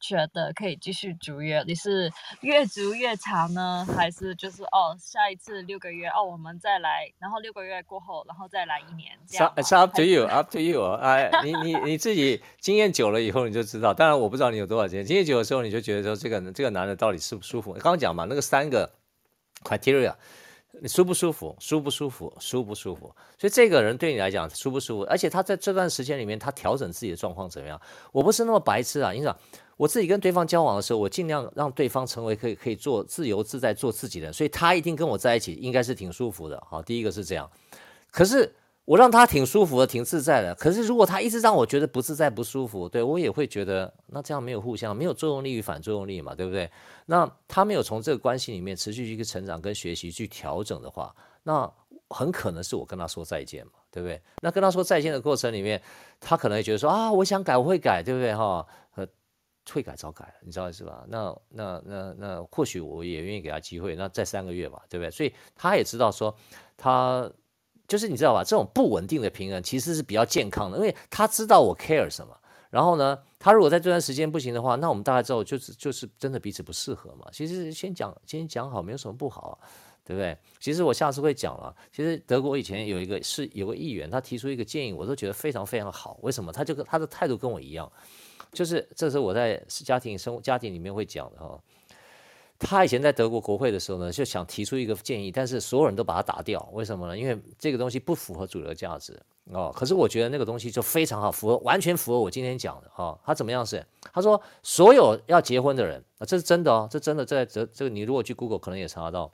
[0.00, 1.62] 觉得可以继续续约？
[1.66, 10.82] 你是越续越长呢，还是就是哦，下一次六个月哦，我们再来，然后六个月过后，然后再来一年这样？It's up to you，up to you。
[11.00, 13.92] 哎，你你你自己经验久了以后你就知道。
[13.92, 17.72] 当然我不知道你有多少经验，经验久的时候你就觉得说这个这个男的到底舒不舒服？
[17.74, 18.90] 刚刚讲嘛，那个三个
[19.62, 20.14] criteria。
[20.82, 21.54] 你舒不舒服？
[21.58, 22.32] 舒不舒服？
[22.38, 23.12] 舒不舒服？
[23.36, 25.02] 所以这个人对你来讲舒不舒服？
[25.10, 27.78] 而且他在这段时间里面，他调整自己的状况怎么样？
[28.12, 29.10] 我不是那么白痴啊！
[29.10, 29.36] 你想，
[29.80, 36.62] 我自己跟对方交往的时候，我尽量让对方成为可以可以做自由自在做自己的，所以他一定跟我在一起应该是挺舒服的。
[36.68, 37.50] 好，第一个是这样。
[38.10, 38.54] 可是。
[38.86, 40.52] 我让他挺舒服的，挺自在的。
[40.56, 46.68] 可是如果他一直让我觉得不自在、不舒服，对，我也会觉得那这样没有互相，没有作用力与反作用力嘛，对不对？
[47.06, 51.14] 那他没有从这个关系里面持续去成长跟学习去调整的话，
[51.44, 51.70] 那
[52.08, 54.20] 很可能是我跟他说再见嘛，对不对？
[54.42, 55.80] 那跟他说再见的过程里面，
[56.18, 58.34] 他可能也觉得说啊，我想改，我会改，对不对？
[58.34, 58.66] 哈，
[59.70, 61.04] 退改早改了，你知道是吧？
[61.08, 65.10] 那那那那或许我也愿意给他机会，那再三个月吧，对不对？
[65.10, 66.34] 所以他也知道说
[66.76, 67.30] 他。
[67.90, 72.32] 就是你知道吧，这种不稳定的平衡其实是比较健康的，因为他知道我 care 什么。
[72.70, 77.26] 然后呢，他如果在这段时间不行的话，那我们大概之后就是就是真的彼此不适合嘛。
[77.32, 79.58] 其实先讲，先讲好，没有什么不好，
[80.04, 80.38] 对不对？
[80.60, 81.74] 其实我下次会讲了。
[81.90, 86.16] 其实德国以前有一个是有个议员，他提出一个建议，我都觉得非常非常好。
[86.22, 86.52] 为什么？
[86.52, 87.90] 他就跟他的态度跟我一样，
[88.52, 91.60] 就是这是我在家庭生活家庭里面会讲的哈。
[92.62, 96.60] 他以前在德国国会的时候呢，就想提出一个建议，但是所有人都把他打掉。
[96.74, 97.16] 为什么呢？
[97.16, 99.18] 因为这个东西不符合主流价值
[99.50, 99.72] 哦。
[99.74, 103.20] 可是我觉得那个东西就非常好，符合完全符合我今天讲的哈、哦。
[103.24, 103.82] 他怎么样是？
[104.12, 109.32] 他说所有要结婚的人啊，这是真的哦，这真的在这这个你如果去 Google 可能也查得到，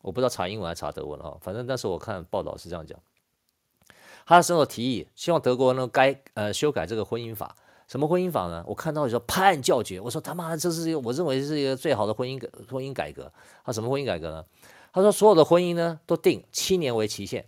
[0.00, 2.98] 我不知道查英文还查德文啊，反正那时候我看报道是这样讲。
[4.24, 7.54] 他的时候提议，希望德国呢该呃修改这个婚姻法。
[7.86, 8.64] 什么婚姻法呢？
[8.66, 13.30] 我看到的时候拍案叫绝，我说他妈的，这是我认为是一个最好的婚姻婚姻改革。
[13.64, 14.44] 他什么婚姻改革呢？
[14.92, 17.44] 他说所有的婚姻呢都定七年为期限，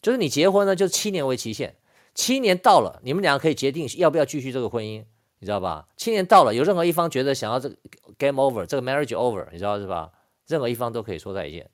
[0.00, 1.76] 就是你结婚呢就七年为期限，
[2.14, 5.04] 七年到了，你们两个可以决定要不要继续这个婚姻，
[5.40, 5.88] 你知道吧？
[5.96, 7.76] 七年到了，有任何一方觉得想要这个
[8.16, 10.10] game over，这个 marriage over，你知道是吧？
[10.46, 11.68] 任何一方都可以说再见。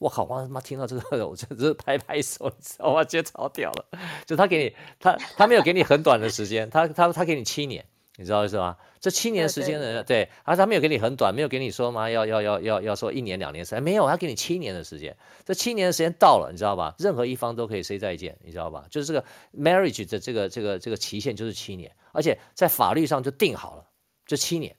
[0.00, 0.24] 我靠！
[0.24, 3.04] 我他妈听到这个， 我真是拍拍手，你知道吗？
[3.04, 3.84] 觉得超屌了。
[4.24, 7.84] 就他给你，他他没有给你很短的时间，他他他给你七年，
[8.16, 8.78] 你知道意思吗？
[8.98, 15.14] 这七年时间的，对，而他没有给你很短，没有给你说嘛，要要要要要说一年两年三，没有，他给你七年的时间。
[15.44, 16.94] 这七年的时间到了，你知道吧？
[16.98, 18.86] 任何一方都可以 say 再见，你知道吧？
[18.90, 19.22] 就是这个
[19.54, 23.84] marriage 的这个这个这个期限就是七年，而且在法律上就定好了，
[24.24, 24.74] 这七年，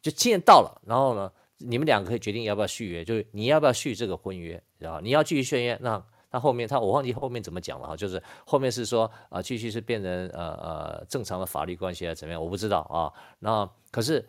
[0.00, 1.30] 就七年到了，然后呢？
[1.58, 13.12] 你们两个可以决定要不要续约，就是你要不要续这个婚约，然后你要继续续约，那他后面他我忘记后面怎么讲了哈，就是后面是说啊继续是变成呃呃正常的法律关系啊怎么样，我不知道啊。
[13.38, 14.26] 那可是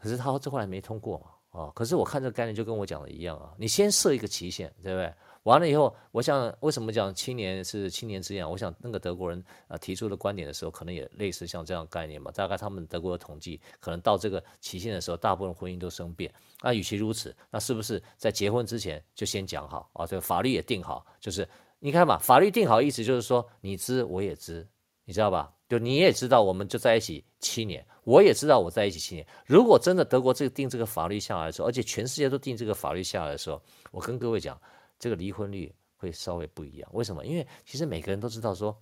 [0.00, 5.12] 可是他这后来没通过嘛啊，可是我看这个概念就跟我讲的一样啊，你先设一个期限，对不对？
[5.44, 8.48] 完了以后，我想为什么讲青年是青年之痒？
[8.48, 12.30] 我想那个德国人啊提出的观点的时候，可能也类似像这样概念嘛。
[12.30, 16.32] 大概他们德国的统计，可能到这个期限的时候，大部分婚姻都生变。
[16.62, 20.06] 那与其如此，那是不是在结婚之前就先讲好啊？
[20.06, 21.48] 这个法律也定好，就是
[21.80, 24.64] 你看嘛，法律定好意思就是说你知我也知，
[25.04, 25.52] 你知道吧？
[25.68, 29.26] 就你也知道，我们就在一起七年，我也知道我在一起七年。
[29.46, 34.56] 如果真的德国这定这个法律下来的时候，而且全世界都定这个法律下来的时候，我跟各位讲。
[35.02, 37.26] 这个离婚率会稍微不一样，为什么？
[37.26, 38.80] 因为其实每个人都知道说，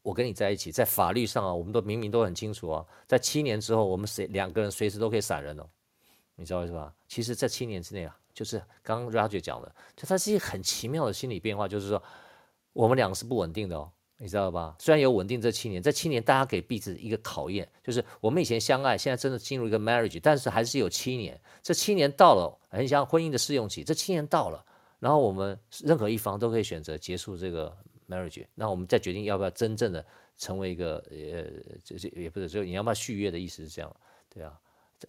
[0.00, 5.68] 我跟你在一起，在法律上啊，我们都明明都很清楚啊，在七年之后，我们谁两个人随时都可以闪人哦，
[6.34, 6.94] 你知道是吧？
[7.08, 12.02] 其实，在七年之内啊，就是刚刚 Roger 讲的，就它是一个很奇妙的心理变化，就是说，
[12.72, 14.74] 我们两个是不稳定的哦，你知道吧？
[14.78, 24.64] 虽然有稳定这七年，这七年大家给彼此一个考验，就是我们以前相爱，现在真的进入一个 marriage，但是还是有七年，这七年到了，很像婚姻的试用期，这七年到了。
[25.02, 27.76] 然后我们任何一方都可以选择结束这个
[28.08, 30.06] marriage，那我们再决定要不要真正的
[30.38, 33.96] 成为一个呃，这这也不是，就你要不要续约的意思是这样，
[34.32, 34.56] 对啊。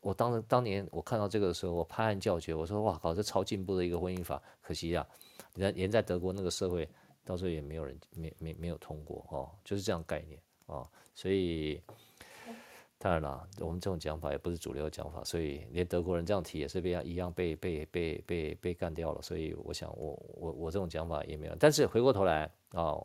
[0.02, 5.08] 我当时当年我看到这个的时候，我拍案叫绝，我说哇靠，这超进步的一个婚姻法，可惜呀，
[5.54, 6.90] 连连在德国那个社会，
[7.24, 11.80] 到时候也没有人没没没有通过哦，就是这样概念哦，所以。
[13.04, 19.22] 当然了，我们这种讲法也不是主流讲法，所以连德国人这样提也是被一样被被被被被干掉了。
[19.22, 21.56] 所以我想我，我我我这种讲法也没有。
[21.60, 22.96] 但是回过头来啊、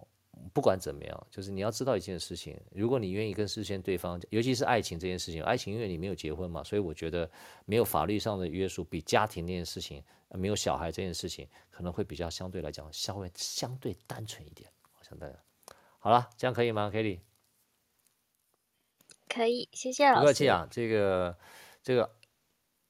[0.54, 7.28] 不管怎么样，就是你要知道一件事情：如果你愿意跟事先对方，尤其是爱情这件事情，爱情因为你没有结婚嘛，所以我觉得
[7.64, 14.70] 没有法律上的约束，比家庭那件事情，没有小孩这件事情，可能会比较相对来讲稍微相对单纯一点。
[15.00, 15.34] 我想大家
[15.98, 17.18] 好了，这样可以吗，Kelly？
[19.28, 20.20] 可以，谢谢老师。
[20.20, 21.36] 不客气啊，这个
[21.82, 22.10] 这个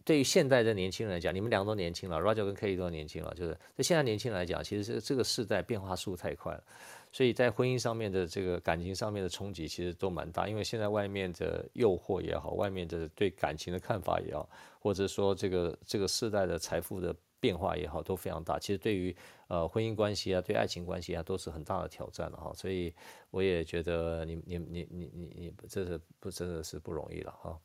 [0.04, 6.62] 对于现在的年轻人来讲，你们两个都年轻了，Roger 跟 Kelly 都年轻了，就是对现在年轻人来讲，其实这这个世代变化速度太快了。
[7.10, 10.46] 所以在婚姻上面的这个感情上面的冲击，其实都蛮大。
[10.46, 14.48] 因为现在外面的诱惑也好，外面的对感情的看法也好，
[14.78, 18.58] 或者说这个这个世代的财富的变化也好，都非常大。
[18.58, 19.16] 其实对于
[19.48, 22.52] 呃婚姻关系啊，对爱情关系啊，都是很大的挑战了哈。
[22.54, 22.94] 所以
[23.30, 27.58] 我也觉得你你你你你你这是不真的是不容易了哈。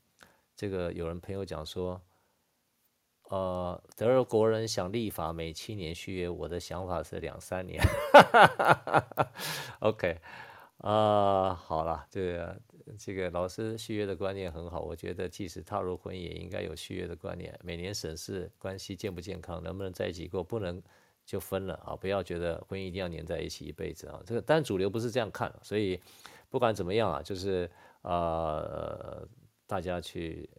[0.56, 2.02] 这个有人朋友讲说。
[3.30, 7.82] 呃，德国人想立法每七年续约，我的想法是两三年。
[9.80, 10.20] OK，
[10.80, 12.62] 啊、呃，好了，这个
[12.97, 20.81] 这个老师续约的观念很好，我觉得即使踏入婚姻，也应该有续约的观念，每年审视关系健不健康，能不能在一起过，不能
[21.26, 21.95] 就分了啊！
[21.95, 24.22] 不要觉得婚姻一定要黏在一起一辈子啊！
[24.26, 25.99] 这个但主流不是这样看，所以
[26.49, 27.69] 不管怎么样啊，就是
[28.01, 29.27] 呃，
[29.65, 30.49] 大家去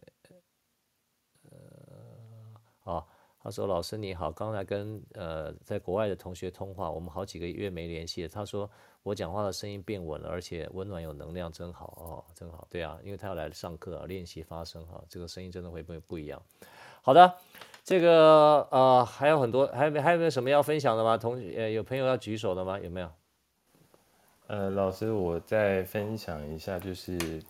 [1.43, 1.49] 呃。
[2.85, 3.03] 啊，
[3.41, 8.29] 他说：“老师你好，刚才跟呃在国外的同学通话，我们好几个月没联系了。
[8.29, 8.69] 他说
[9.05, 12.67] 我讲话的声音变稳了，而且温暖有能量，真好哦，真好。
[12.71, 16.41] 对啊，因为他要来上课啊，练习发声哈，这个声音真的会不会不一样？
[17.03, 17.35] 好的，
[17.83, 21.15] 这个呃还有很多，还有没还有没有什么要分享的吗？
[21.15, 22.79] 同学呃有朋友要举手的吗？
[22.79, 23.11] 有没有？
[24.47, 27.41] 呃，老师我再分享一下，就是。”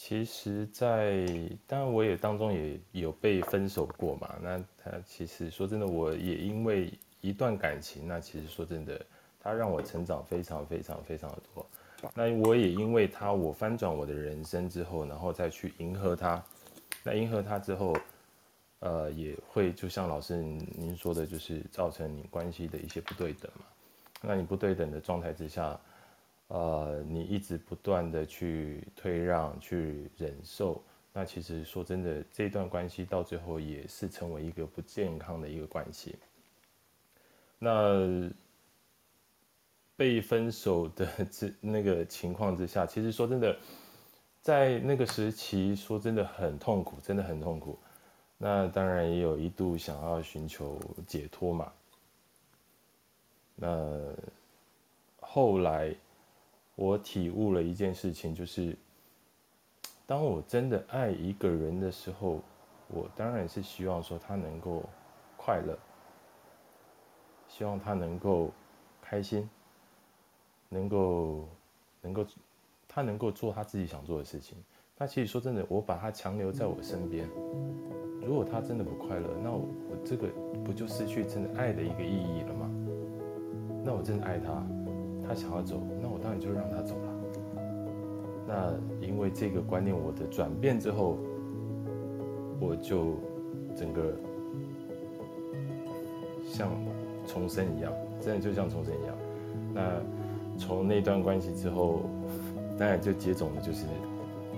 [0.00, 4.32] 其实在，在当然我也当中也有被分手过嘛。
[4.40, 9.04] 那他其实说真的，我也因为一段感情，那其实说真的，
[9.40, 11.66] 他让我成长非常非常非常的多。
[12.14, 16.42] 那我也因为他，我翻转我的人生之后，然后再去迎合他。
[17.02, 17.96] 那迎合他之后，
[18.80, 23.64] 呃，也会就像老师您说的，就是造成你关系的一些不对等嘛。
[24.20, 25.78] 那你不对等的状态之下。
[26.50, 30.82] 呃，你一直不断的去退让、去忍受，
[31.12, 36.16] 那其实说真的，这段关系到最后也是成为一个不健康的一个关系。
[37.58, 38.30] 那
[39.98, 43.54] 被分手的 这那个情况之下，其实说真的，
[44.40, 47.78] 在那个时期，说真的很痛苦，真的很痛苦。
[48.38, 51.72] 那当然也有一度想要寻求解脱嘛。
[53.56, 54.14] 那
[55.20, 55.94] 后来。
[56.80, 58.78] 我体悟了一件事情，就是
[60.06, 62.40] 当我真的爱一个人的时候，
[62.86, 64.84] 我当然是希望说他能够
[65.36, 65.76] 快乐，
[67.48, 68.52] 希望他能够
[69.02, 69.50] 开心，
[70.68, 71.48] 能够
[72.02, 72.26] 能够
[72.88, 74.56] 他能够做他自己想做的事情。
[74.96, 77.28] 那其实说真的，我把他强留在我身边，
[78.20, 80.28] 如果他真的不快乐，那我，我这个
[80.64, 82.70] 不就失去真的爱的一个意义了吗？
[83.84, 84.66] 那我真的爱他。
[85.26, 87.14] 他想要走，那我当然就让他走了。
[88.46, 91.18] 那因为这个观念我的转变之后，
[92.58, 93.14] 我就
[93.76, 94.16] 整个
[96.42, 96.72] 像
[97.26, 97.92] 重生一样，
[98.22, 99.14] 真的就像重生一样。
[99.74, 100.00] 那
[100.58, 102.02] 从那段关系之后，
[102.76, 103.84] 当然就接种的就是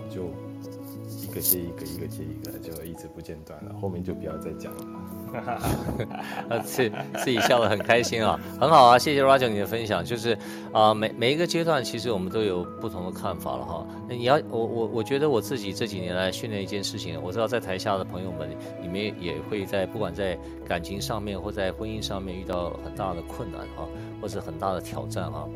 [0.08, 0.24] 就
[1.30, 3.72] 一个接一个，一个接一个，就一直不间断了。
[3.80, 4.84] 后面就不要再讲了。
[5.32, 5.58] 哈哈
[6.48, 6.90] 哈，自
[7.22, 10.04] 自己笑得很开心啊，很好啊，谢谢 Roger 你的分享。
[10.04, 10.36] 就是
[10.72, 13.86] 啊、每每一个阶段，其实我们都有不同的看法了哈。
[14.08, 18.50] 那你要我我我觉得我自己这几年来训练一件事情，我知道在台下的朋友们，
[18.82, 20.36] 你们也会在不管在
[20.66, 23.86] 感情上面或在婚姻上面遇到很大的困难哈，
[24.20, 25.46] 或者很大的挑战啊。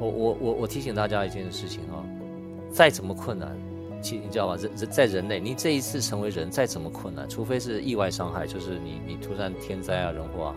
[0.00, 2.02] 我我我我提醒大家一件事情啊，
[2.72, 3.56] 再怎么困难。
[4.02, 4.56] 其你知道吗？
[4.56, 10.54] 人人在人类，你这一次成为人，再怎么困难，除非是意外伤害，就是你你突然天灾啊人祸啊，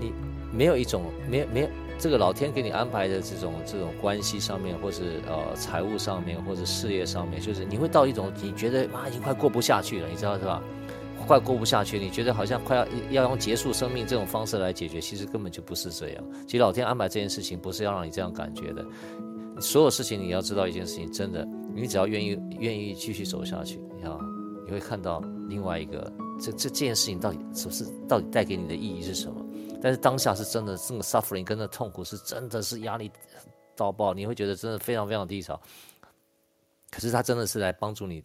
[0.00, 0.12] 你
[0.52, 10.62] 没有一种没没这个老天给你安排的这种这种关系上面，或是呃财务上面，或者事业上面，就是你会到一种你觉得妈已经快过不下去了，你知道是吧？
[11.26, 16.24] 快过不下去，你觉得好像快要要用结束生命这种方式来解决，其实根本就不是这样。
[16.46, 18.84] 其实老天安排这件事情不是要让你这样感觉的，
[19.58, 21.48] 所有事情你要知道一件事情，真的。
[21.74, 24.16] 你只要愿意愿意继续走下去，你看，
[24.64, 29.44] 你会看到另外一个这这这件事情到底是不是到底带给你的意义是什么？
[29.82, 33.10] 但是当下是真的，这个 suffering 跟那痛苦是真的是压力
[33.76, 35.60] 到爆，你会觉得真的非常非常低潮。
[36.90, 38.24] 可是他真的是来帮助你，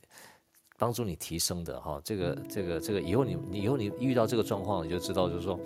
[0.77, 1.99] 帮助你提升的哈。
[2.03, 5.59] 这个这个这个以后你你以后你遇到这个状况，你就知道就是说，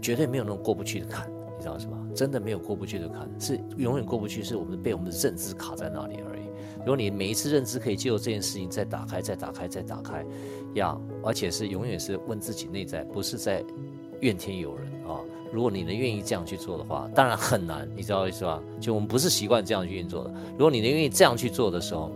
[0.00, 1.96] 绝对没有那种过不去的坎，你知道是吧？
[2.14, 6.43] 真的没有过不去的坎，是永远过不去，是我们被我们的认知卡在那里而已。
[6.84, 10.24] 如果你每一次认知可以借由这件事情再打开、再打开、再打开，
[10.74, 13.64] 呀，而且是永远是问自己内在，不是在
[14.20, 15.20] 怨天尤人啊。
[15.50, 18.62] 如果你能愿意这样去做的话，当然很难，你知道意思吧？
[18.80, 20.34] 就我们不是习惯这样去运作的。
[20.52, 22.10] 如果你能愿意这样去做的时候，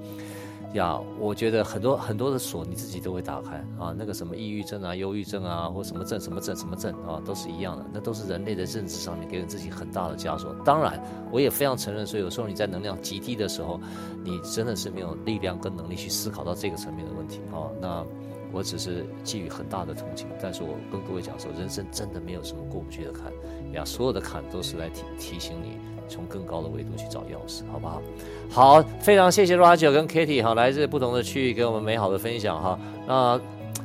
[0.74, 10.55] 呀，我觉得很多很多的锁你自己都会打开啊，那个什么抑郁症啊、忧郁症啊，或什么症、什么症、什么症啊，都是一样的，那都是人类的认知上面给了自己很大的枷锁。
[10.66, 13.81] 当然，我也非常承认，说有时候你在能量极低的时候，
[14.23, 17.73] 你真的是没有力量跟能力去思考到这个层面的问题啊。
[17.81, 18.05] 那
[18.53, 23.32] 我只是寄予很大的同情，但是我跟各位讲说，人生真的没有什么过不去的坎
[23.73, 25.78] 呀，所有的坎都是来提提醒你。
[26.09, 28.02] 从更高的维度去找钥匙，好不好？
[28.51, 32.78] 好，非常谢谢 Roger 跟 Kitty 哈，来自不同的区域给我们美好的分享哈。
[33.06, 33.40] 那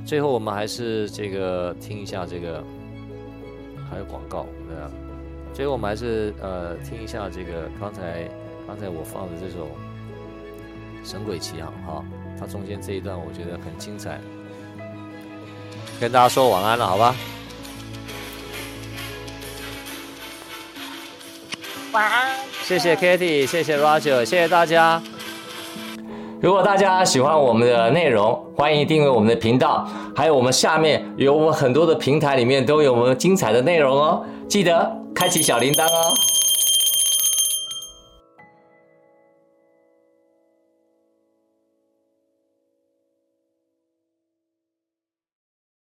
[0.05, 2.63] 最后我们还是这个听一下这个，
[3.89, 4.89] 还有广告对啊。
[5.53, 8.27] 最后我们还是呃听一下这个刚才
[8.65, 9.67] 刚才我放的这首
[11.09, 12.03] 《神鬼奇航》哈，
[12.39, 14.19] 它中间这一段我觉得很精彩，
[15.99, 17.15] 跟大家说晚安了，好吧？
[21.93, 24.99] 晚安，谢谢 Kitty，谢谢 Roger，谢谢大家。
[26.41, 36.32] 如果大家喜欢我们的内容，欢迎订阅我们的频道，还有我们下面有我们很多的平台里面都有我们精彩的内容哦，记得开启小铃铛哦。